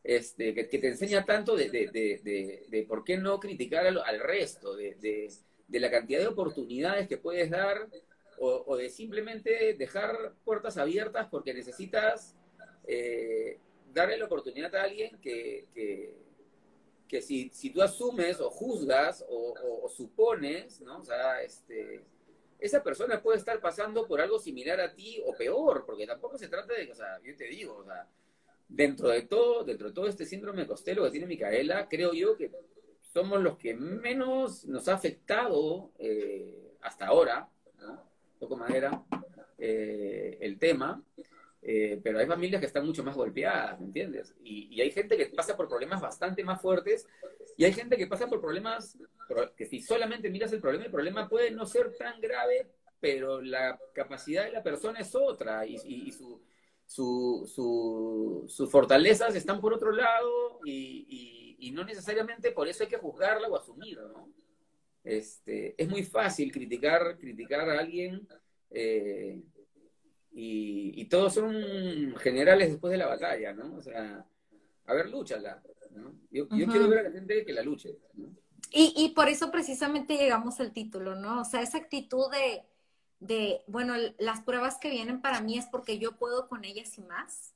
Este, 0.01 0.53
que, 0.53 0.63
te 0.63 0.87
enseña 0.87 1.25
tanto 1.25 1.57
de, 1.57 2.85
por 2.87 3.03
qué 3.03 3.17
no 3.17 3.37
criticar 3.37 3.85
al, 3.85 4.19
resto, 4.21 4.77
de, 4.77 5.29
la 5.67 5.91
cantidad 5.91 6.21
de 6.21 6.27
oportunidades 6.27 7.09
que 7.09 7.17
puedes 7.17 7.49
dar 7.49 7.89
o, 8.39 8.77
de 8.77 8.89
simplemente 8.89 9.73
dejar 9.73 10.35
puertas 10.45 10.77
abiertas 10.77 11.27
porque 11.29 11.53
necesitas 11.53 12.33
eh, 12.87 13.59
darle 13.93 14.17
la 14.17 14.25
oportunidad 14.25 14.73
a 14.73 14.83
alguien 14.83 15.19
que 15.19 16.15
que 17.11 17.21
si, 17.21 17.49
si 17.49 17.71
tú 17.71 17.81
asumes 17.81 18.39
o 18.39 18.49
juzgas 18.49 19.25
o, 19.27 19.89
supones, 19.89 20.79
¿no? 20.79 20.99
O 20.99 21.03
sea, 21.03 21.41
este, 21.41 22.05
esa 22.57 22.81
persona 22.81 23.21
puede 23.21 23.37
estar 23.37 23.59
pasando 23.59 24.07
por 24.07 24.21
algo 24.21 24.39
similar 24.39 24.79
a 24.79 24.93
ti 24.93 25.21
o 25.25 25.35
peor, 25.35 25.83
porque 25.85 26.07
tampoco 26.07 26.37
se 26.37 26.47
trata 26.47 26.73
de, 26.73 26.89
o 26.89 26.95
sea, 26.95 27.19
yo 27.21 27.35
te 27.35 27.49
digo, 27.49 27.75
o 27.75 27.83
sea, 27.83 28.07
dentro 28.69 29.09
de 29.09 29.23
todo, 29.23 29.65
dentro 29.65 29.89
de 29.89 29.93
todo 29.93 30.07
este 30.07 30.25
síndrome 30.25 30.65
costelo 30.65 31.03
que 31.03 31.11
tiene 31.11 31.25
Micaela, 31.27 31.89
creo 31.89 32.13
yo 32.13 32.37
que 32.37 32.49
somos 33.01 33.41
los 33.41 33.57
que 33.57 33.73
menos 33.73 34.63
nos 34.63 34.87
ha 34.87 34.93
afectado 34.93 35.91
eh, 35.99 36.77
hasta 36.79 37.07
ahora, 37.07 37.49
¿no? 37.81 38.09
Poco 38.39 38.55
madera, 38.55 39.03
eh, 39.57 40.37
el 40.39 40.57
tema. 40.57 41.03
Eh, 41.63 41.99
pero 42.03 42.17
hay 42.17 42.25
familias 42.25 42.59
que 42.59 42.65
están 42.65 42.85
mucho 42.85 43.03
más 43.03 43.15
golpeadas, 43.15 43.79
¿me 43.79 43.85
entiendes? 43.85 44.33
Y, 44.43 44.81
hay 44.81 44.91
gente 44.91 45.15
que 45.15 45.27
pasa 45.27 45.55
por 45.55 45.67
problemas 45.67 46.01
bastante 46.01 46.43
más 46.43 46.59
fuertes 46.59 47.07
y 47.55 47.65
hay 47.65 47.73
gente 47.73 47.97
que 47.97 48.07
pasa 48.07 48.27
por 48.27 48.41
problemas 48.41 48.97
que 49.55 49.65
si 49.67 49.79
solamente 49.79 50.31
miras 50.31 50.51
el 50.53 50.59
problema, 50.59 50.85
el 50.85 50.91
problema 50.91 51.29
puede 51.29 51.51
no 51.51 51.67
ser 51.67 51.95
tan 51.97 52.19
grave, 52.19 52.67
pero 52.99 53.41
la 53.41 53.79
capacidad 53.93 54.45
de 54.45 54.51
la 54.51 54.63
persona 54.63 54.99
es 54.99 55.13
otra 55.13 55.65
y, 55.67 56.11
su, 56.11 56.41
su, 56.87 58.45
sus 58.47 58.71
fortalezas 58.71 59.35
están 59.35 59.61
por 59.61 59.73
otro 59.73 59.91
lado 59.91 60.61
y, 60.65 61.57
y, 61.59 61.71
no 61.71 61.83
necesariamente 61.83 62.51
por 62.51 62.67
eso 62.67 62.83
hay 62.83 62.89
que 62.89 62.97
juzgarla 62.97 63.47
o 63.47 63.55
asumirla, 63.55 64.07
¿no? 64.07 64.27
Este, 65.03 65.75
es 65.81 65.87
muy 65.87 66.03
fácil 66.03 66.51
criticar, 66.51 67.17
criticar 67.17 67.69
a 67.69 67.79
alguien 67.79 68.27
eh, 68.71 69.41
y, 70.33 71.05
todos 71.05 71.33
son 71.33 72.15
generales 72.17 72.69
después 72.69 72.91
de 72.91 72.97
la 72.97 73.07
batalla, 73.07 73.53
¿no? 73.53 73.75
O 73.75 73.81
sea, 73.81 74.25
a 74.85 74.93
ver, 74.93 75.09
lúchala, 75.09 75.61
¿no? 75.91 76.13
Yo, 76.31 76.47
quiero 76.47 76.87
ver 76.87 76.99
a 76.99 77.03
la 77.03 77.11
gente 77.11 77.45
que 77.45 77.53
la 77.53 77.61
luche, 77.61 77.97
¿no? 78.13 78.29
Y, 78.71 78.93
y 78.95 79.09
por 79.09 79.27
eso 79.27 79.51
precisamente 79.51 80.15
llegamos 80.15 80.59
al 80.61 80.71
título, 80.71 81.15
¿no? 81.15 81.41
O 81.41 81.45
sea, 81.45 81.61
esa 81.61 81.77
actitud 81.77 82.31
de, 82.31 82.63
de, 83.19 83.63
bueno, 83.67 83.95
las 84.19 84.41
pruebas 84.41 84.77
que 84.77 84.89
vienen 84.89 85.21
para 85.21 85.41
mí 85.41 85.57
es 85.57 85.65
porque 85.65 85.99
yo 85.99 86.17
puedo 86.17 86.47
con 86.47 86.63
ellas 86.63 86.97
y 86.97 87.01
más. 87.01 87.53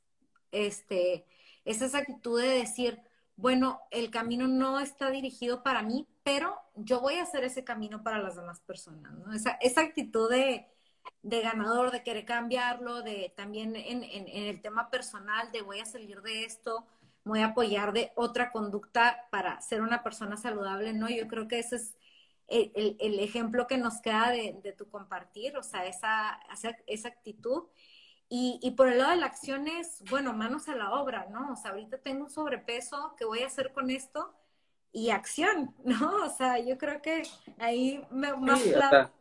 Este, 0.51 1.25
es 1.63 1.81
esa 1.81 1.99
actitud 1.99 2.41
de 2.41 2.49
decir, 2.49 2.99
bueno, 3.37 3.81
el 3.91 4.11
camino 4.11 4.47
no 4.47 4.79
está 4.79 5.09
dirigido 5.09 5.63
para 5.63 5.81
mí, 5.81 6.07
pero 6.23 6.55
yo 6.75 7.01
voy 7.01 7.15
a 7.15 7.23
hacer 7.23 7.43
ese 7.43 7.63
camino 7.63 8.03
para 8.03 8.21
las 8.21 8.35
demás 8.35 8.59
personas, 8.61 9.13
¿no? 9.13 9.33
Esa, 9.33 9.51
esa 9.61 9.81
actitud 9.81 10.29
de, 10.29 10.67
de 11.21 11.41
ganador, 11.41 11.91
de 11.91 12.03
querer 12.03 12.25
cambiarlo, 12.25 13.01
de 13.01 13.33
también 13.35 13.75
en, 13.75 14.03
en, 14.03 14.27
el 14.27 14.61
tema 14.61 14.89
personal, 14.89 15.51
de 15.51 15.61
voy 15.61 15.79
a 15.79 15.85
salir 15.85 16.21
de 16.21 16.45
esto, 16.45 16.85
voy 17.23 17.39
a 17.39 17.47
apoyar 17.47 17.93
de 17.93 18.11
otra 18.15 18.51
conducta 18.51 19.25
para 19.31 19.59
ser 19.61 19.81
una 19.81 20.03
persona 20.03 20.37
saludable, 20.37 20.93
¿no? 20.93 21.09
Yo 21.09 21.27
creo 21.27 21.47
que 21.47 21.59
ese 21.59 21.77
es 21.77 21.95
el, 22.47 22.95
el, 22.99 23.19
ejemplo 23.19 23.65
que 23.65 23.77
nos 23.77 24.01
queda 24.01 24.29
de, 24.29 24.59
de, 24.61 24.71
tu 24.71 24.87
compartir, 24.87 25.57
o 25.57 25.63
sea, 25.63 25.85
esa, 25.85 26.39
esa, 26.53 26.77
esa 26.85 27.07
actitud. 27.07 27.63
Y, 28.29 28.59
y, 28.61 28.71
por 28.71 28.87
el 28.87 28.99
lado 28.99 29.11
de 29.11 29.17
la 29.17 29.25
acción 29.25 29.67
es, 29.67 30.03
bueno, 30.09 30.33
manos 30.33 30.67
a 30.67 30.75
la 30.75 30.93
obra, 30.93 31.27
¿no? 31.29 31.53
O 31.53 31.55
sea, 31.55 31.71
ahorita 31.71 31.97
tengo 31.99 32.25
un 32.25 32.29
sobrepeso, 32.29 33.15
¿qué 33.17 33.25
voy 33.25 33.41
a 33.41 33.47
hacer 33.47 33.71
con 33.73 33.89
esto? 33.89 34.33
Y 34.91 35.09
acción, 35.09 35.75
¿no? 35.83 36.25
O 36.25 36.29
sea, 36.29 36.59
yo 36.59 36.77
creo 36.77 37.01
que 37.01 37.23
ahí 37.57 38.05
me, 38.11 38.35
más 38.35 38.61
claro. 38.61 39.11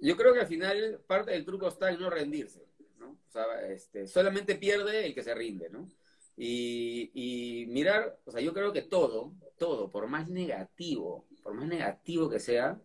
Yo 0.00 0.16
creo 0.16 0.32
que 0.32 0.40
al 0.40 0.46
final 0.46 1.00
parte 1.06 1.32
del 1.32 1.44
truco 1.44 1.68
está 1.68 1.90
en 1.90 2.00
no 2.00 2.10
rendirse, 2.10 2.66
¿no? 2.98 3.10
O 3.10 3.30
sea, 3.30 3.44
este, 3.68 4.06
solamente 4.06 4.54
pierde 4.56 5.06
el 5.06 5.14
que 5.14 5.22
se 5.22 5.34
rinde, 5.34 5.70
¿no? 5.70 5.88
Y, 6.36 7.10
y, 7.14 7.66
mirar, 7.66 8.20
o 8.24 8.30
sea, 8.30 8.40
yo 8.40 8.52
creo 8.52 8.72
que 8.72 8.82
todo, 8.82 9.34
todo, 9.58 9.90
por 9.90 10.06
más 10.06 10.28
negativo, 10.28 11.26
por 11.42 11.54
más 11.54 11.66
negativo 11.66 12.30
que 12.30 12.38
sea, 12.38 12.80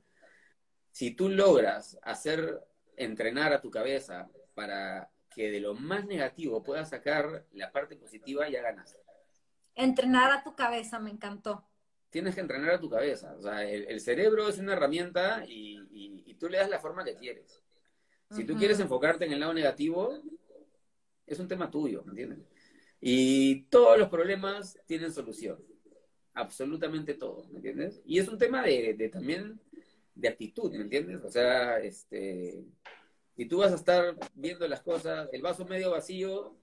si 0.92 1.12
tú 1.12 1.30
logras 1.30 2.00
hacer 2.02 2.62
entrenar 2.98 3.54
a 3.54 3.62
tu 3.62 3.70
cabeza 3.70 4.30
para 4.56 5.12
que 5.30 5.52
de 5.52 5.60
lo 5.60 5.74
más 5.74 6.06
negativo 6.06 6.64
puedas 6.64 6.90
sacar 6.90 7.46
la 7.52 7.72
parte 7.72 7.96
positiva, 7.96 8.50
ya 8.50 8.62
ganas. 8.62 8.98
Entrenar 9.76 10.32
a 10.32 10.44
tu 10.44 10.56
cabeza, 10.56 11.00
me 11.00 11.10
encantó 11.10 11.68
tienes 12.14 12.36
que 12.36 12.42
entrenar 12.42 12.76
a 12.76 12.80
tu 12.80 12.92
cabeza. 12.92 13.36
O 13.40 13.42
sea, 13.42 13.68
el, 13.68 14.00
cerebro 14.00 14.48
es 14.48 14.60
una 14.60 14.74
herramienta 14.74 15.44
y, 15.48 16.36
tú 16.40 16.48
le 16.48 16.60
das 16.60 16.70
la 16.70 16.80
forma 16.80 17.04
que 17.04 17.16
quieres. 17.16 17.62
Si 18.30 18.46
tú 18.46 18.56
quieres 18.56 18.80
enfocarte 18.80 19.26
en 19.26 19.34
el 19.34 19.40
lado 19.40 19.54
negativo, 19.54 20.22
es 21.26 21.40
un 21.40 21.48
tema 21.48 21.72
tuyo, 21.72 22.04
¿me 22.04 22.12
entiendes? 22.12 22.40
Y 23.02 23.64
todos 23.64 23.98
los 23.98 24.10
problemas 24.10 24.78
tienen 24.86 25.12
solución. 25.12 25.58
Absolutamente 26.36 27.16
todos, 27.16 27.50
¿me 27.50 27.58
entiendes? 27.58 28.02
Y 28.06 28.20
es 28.20 28.28
un 28.28 28.38
tema 28.38 28.62
de, 28.62 28.94
de 28.94 29.10
también 29.10 29.60
de 30.14 30.28
actitud, 30.28 30.72
¿me 30.72 30.84
entiendes? 30.84 31.24
O 31.24 31.30
sea, 31.30 31.80
este, 31.80 32.64
si 33.36 33.46
tú 33.46 33.58
vas 33.58 33.72
a 33.72 33.76
estar 33.76 34.16
viendo 34.36 34.68
las 34.68 34.82
cosas, 34.82 35.30
el 35.32 35.42
vaso 35.42 35.66
medio 35.66 35.92
vacío, 35.92 36.56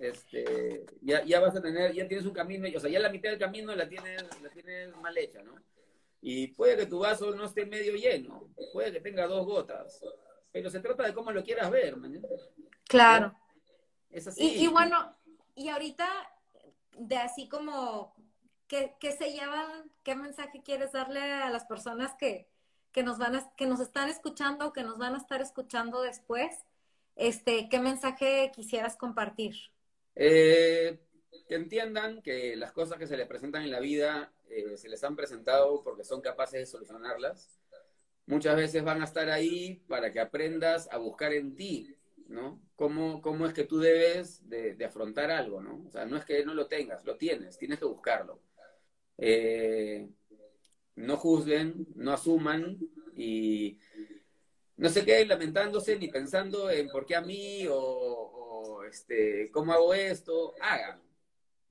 este, 0.00 0.86
ya, 1.00 1.24
ya 1.24 1.40
vas 1.40 1.56
a 1.56 1.62
tener, 1.62 1.92
ya 1.92 2.06
tienes 2.06 2.26
un 2.26 2.32
camino, 2.32 2.68
o 2.74 2.80
sea, 2.80 2.90
ya 2.90 3.00
la 3.00 3.10
mitad 3.10 3.30
del 3.30 3.38
camino 3.38 3.74
la 3.74 3.88
tienes, 3.88 4.22
la 4.42 4.50
tienes 4.50 4.96
mal 4.96 5.16
hecha, 5.16 5.42
¿no? 5.42 5.54
Y 6.20 6.48
puede 6.48 6.76
que 6.76 6.86
tu 6.86 7.00
vaso 7.00 7.34
no 7.34 7.44
esté 7.44 7.64
medio 7.66 7.94
lleno, 7.94 8.48
puede 8.72 8.92
que 8.92 9.00
tenga 9.00 9.26
dos 9.26 9.46
gotas, 9.46 10.04
pero 10.52 10.70
se 10.70 10.80
trata 10.80 11.04
de 11.04 11.14
cómo 11.14 11.30
lo 11.32 11.44
quieras 11.44 11.70
ver, 11.70 11.96
Claro. 12.84 13.36
Es 14.10 14.26
así. 14.26 14.56
Y, 14.56 14.66
bueno, 14.68 15.14
y 15.54 15.68
ahorita, 15.68 16.08
de 16.96 17.16
así 17.16 17.48
como, 17.48 18.14
¿qué, 18.66 18.96
¿qué, 18.98 19.12
se 19.12 19.32
llevan? 19.32 19.92
¿Qué 20.02 20.14
mensaje 20.16 20.62
quieres 20.62 20.92
darle 20.92 21.20
a 21.20 21.50
las 21.50 21.66
personas 21.66 22.14
que, 22.18 22.48
que 22.92 23.02
nos 23.02 23.18
van 23.18 23.36
a, 23.36 23.54
que 23.56 23.66
nos 23.66 23.80
están 23.80 24.08
escuchando, 24.08 24.72
que 24.72 24.82
nos 24.82 24.98
van 24.98 25.14
a 25.14 25.18
estar 25.18 25.40
escuchando 25.42 26.00
después? 26.00 26.64
Este, 27.14 27.68
¿qué 27.68 27.78
mensaje 27.78 28.50
quisieras 28.54 28.96
compartir? 28.96 29.54
Eh, 30.20 30.98
que 31.48 31.54
entiendan 31.54 32.22
que 32.22 32.56
las 32.56 32.72
cosas 32.72 32.98
que 32.98 33.06
se 33.06 33.16
les 33.16 33.28
presentan 33.28 33.62
en 33.62 33.70
la 33.70 33.78
vida 33.78 34.32
eh, 34.50 34.76
se 34.76 34.88
les 34.88 35.02
han 35.04 35.14
presentado 35.14 35.82
porque 35.84 36.02
son 36.02 36.20
capaces 36.20 36.58
de 36.58 36.66
solucionarlas. 36.66 37.60
Muchas 38.26 38.56
veces 38.56 38.82
van 38.82 39.00
a 39.00 39.04
estar 39.04 39.30
ahí 39.30 39.76
para 39.86 40.12
que 40.12 40.18
aprendas 40.18 40.88
a 40.90 40.98
buscar 40.98 41.32
en 41.32 41.54
ti, 41.54 41.94
¿no? 42.26 42.60
¿Cómo, 42.74 43.22
cómo 43.22 43.46
es 43.46 43.54
que 43.54 43.64
tú 43.64 43.78
debes 43.78 44.46
de, 44.48 44.84
afrontar 44.84 45.30
algo, 45.30 45.62
¿no? 45.62 45.84
O 45.86 45.90
sea, 45.90 46.04
no 46.04 46.16
es 46.16 46.24
que 46.24 46.44
no 46.44 46.52
lo 46.52 46.66
tengas, 46.66 47.04
lo 47.04 47.16
tienes, 47.16 47.56
tienes 47.56 47.78
que 47.78 47.84
buscarlo. 47.86 48.42
Eh, 49.16 50.08
no 50.96 51.16
juzguen, 51.16 51.86
no 51.94 52.12
asuman 52.12 52.78
y 53.16 53.78
no 54.76 54.88
se 54.88 55.04
queden 55.04 55.28
lamentándose 55.28 55.96
ni 55.96 56.08
pensando 56.08 56.70
en 56.70 56.88
por 56.88 57.06
qué 57.06 57.16
a 57.16 57.20
mí 57.20 57.66
o, 57.70 58.37
este, 58.84 59.50
cómo 59.50 59.72
hago 59.72 59.94
esto. 59.94 60.54
Hagan, 60.60 61.00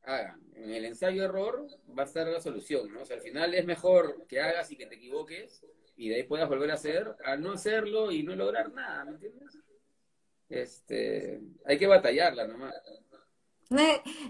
hagan. 0.04 0.42
En 0.56 0.72
el 0.72 0.86
ensayo-error 0.86 1.68
va 1.98 2.04
a 2.04 2.06
estar 2.06 2.28
la 2.28 2.42
solución, 2.42 2.92
¿no? 2.92 3.02
O 3.02 3.06
sea, 3.06 3.18
al 3.18 3.22
final 3.22 3.54
es 3.54 3.66
mejor 3.66 4.26
que 4.28 4.42
hagas 4.42 4.72
y 4.72 4.76
que 4.76 4.88
te 4.88 4.96
equivoques 4.96 5.64
y 5.96 6.10
de 6.10 6.16
ahí 6.16 6.24
puedas 6.24 6.48
volver 6.48 6.72
a 6.72 6.76
hacer, 6.76 7.16
a 7.26 7.36
no 7.36 7.54
hacerlo 7.54 8.12
y 8.12 8.24
no 8.24 8.36
lograr 8.36 8.72
nada, 8.72 9.04
¿me 9.06 9.12
entiendes? 9.12 9.58
Este, 10.48 11.42
hay 11.66 11.78
que 11.78 11.88
batallarla 11.88 12.48
nomás. 12.48 12.74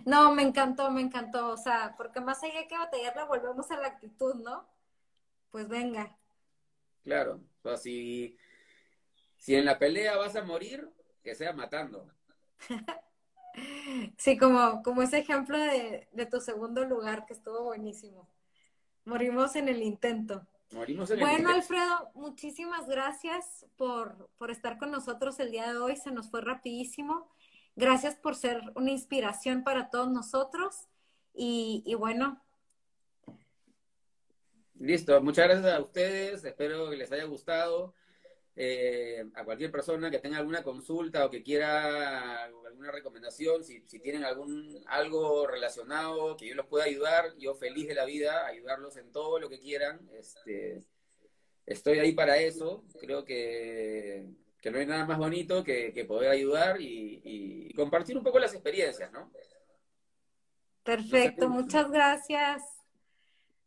No, 0.05 0.33
me 0.33 0.41
encantó, 0.41 0.89
me 0.89 1.01
encantó, 1.01 1.49
o 1.49 1.57
sea, 1.57 1.93
porque 1.95 2.21
más 2.21 2.41
allá 2.43 2.67
que 2.67 2.77
batallarla, 2.77 3.25
volvemos 3.25 3.69
a 3.69 3.79
la 3.79 3.87
actitud, 3.87 4.35
¿no? 4.35 4.67
Pues 5.51 5.67
venga. 5.67 6.17
Claro, 7.03 7.41
o 7.61 7.69
sea, 7.69 7.77
si, 7.77 8.35
si 9.37 9.55
en 9.55 9.65
la 9.65 9.77
pelea 9.77 10.17
vas 10.17 10.35
a 10.35 10.43
morir, 10.43 10.89
que 11.23 11.35
sea 11.35 11.53
matando. 11.53 12.09
sí, 14.17 14.37
como, 14.37 14.81
como 14.83 15.01
ese 15.01 15.19
ejemplo 15.19 15.57
de, 15.57 16.07
de 16.11 16.25
tu 16.25 16.39
segundo 16.41 16.85
lugar, 16.85 17.25
que 17.25 17.33
estuvo 17.33 17.63
buenísimo. 17.63 18.27
Morimos 19.05 19.55
en 19.55 19.69
el 19.69 19.81
intento. 19.81 20.45
Morimos 20.71 21.09
en 21.11 21.19
el 21.19 21.25
bueno, 21.25 21.49
Alfredo, 21.49 22.11
muchísimas 22.13 22.87
gracias 22.87 23.65
por, 23.77 24.29
por 24.37 24.51
estar 24.51 24.77
con 24.77 24.91
nosotros 24.91 25.39
el 25.39 25.51
día 25.51 25.71
de 25.71 25.79
hoy. 25.79 25.95
Se 25.95 26.11
nos 26.11 26.29
fue 26.29 26.41
rapidísimo. 26.41 27.31
Gracias 27.75 28.15
por 28.15 28.35
ser 28.35 28.61
una 28.75 28.91
inspiración 28.91 29.63
para 29.63 29.89
todos 29.89 30.11
nosotros. 30.11 30.87
Y, 31.33 31.83
y 31.85 31.93
bueno. 31.95 32.43
Listo, 34.79 35.21
muchas 35.21 35.45
gracias 35.47 35.73
a 35.73 35.79
ustedes. 35.79 36.43
Espero 36.43 36.89
que 36.89 36.97
les 36.97 37.11
haya 37.11 37.25
gustado. 37.25 37.93
Eh, 38.59 39.23
a 39.35 39.45
cualquier 39.45 39.71
persona 39.71 40.09
que 40.09 40.17
tenga 40.17 40.39
alguna 40.39 40.63
consulta 40.63 41.25
o 41.25 41.29
que 41.29 41.43
quiera 41.43 42.45
alguna 42.45 42.91
recomendación, 42.91 43.63
si, 43.63 43.83
si, 43.85 43.99
tienen 43.99 44.23
algún 44.23 44.83
algo 44.87 45.45
relacionado 45.45 46.35
que 46.37 46.47
yo 46.47 46.55
los 46.55 46.65
pueda 46.65 46.85
ayudar, 46.85 47.35
yo 47.37 47.53
feliz 47.53 47.87
de 47.87 47.93
la 47.93 48.05
vida, 48.05 48.47
ayudarlos 48.47 48.97
en 48.97 49.11
todo 49.11 49.39
lo 49.39 49.47
que 49.47 49.59
quieran. 49.59 50.09
Este, 50.11 50.83
estoy 51.67 51.99
ahí 51.99 52.13
para 52.13 52.37
eso. 52.37 52.83
Creo 52.99 53.23
que 53.25 54.27
que 54.61 54.71
no 54.71 54.79
hay 54.79 54.85
nada 54.85 55.05
más 55.05 55.17
bonito 55.17 55.63
que, 55.63 56.05
poder 56.07 56.29
ayudar 56.29 56.77
y, 56.81 57.73
compartir 57.75 58.17
un 58.17 58.23
poco 58.23 58.39
las 58.39 58.53
experiencias, 58.53 59.11
¿no? 59.11 59.31
Perfecto, 60.83 61.49
muchas 61.49 61.91
gracias. 61.91 62.63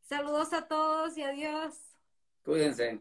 Saludos 0.02 0.52
a 0.52 0.66
todos 0.66 1.16
y 1.16 1.22
adiós. 1.22 1.74
Cuídense. 2.42 3.00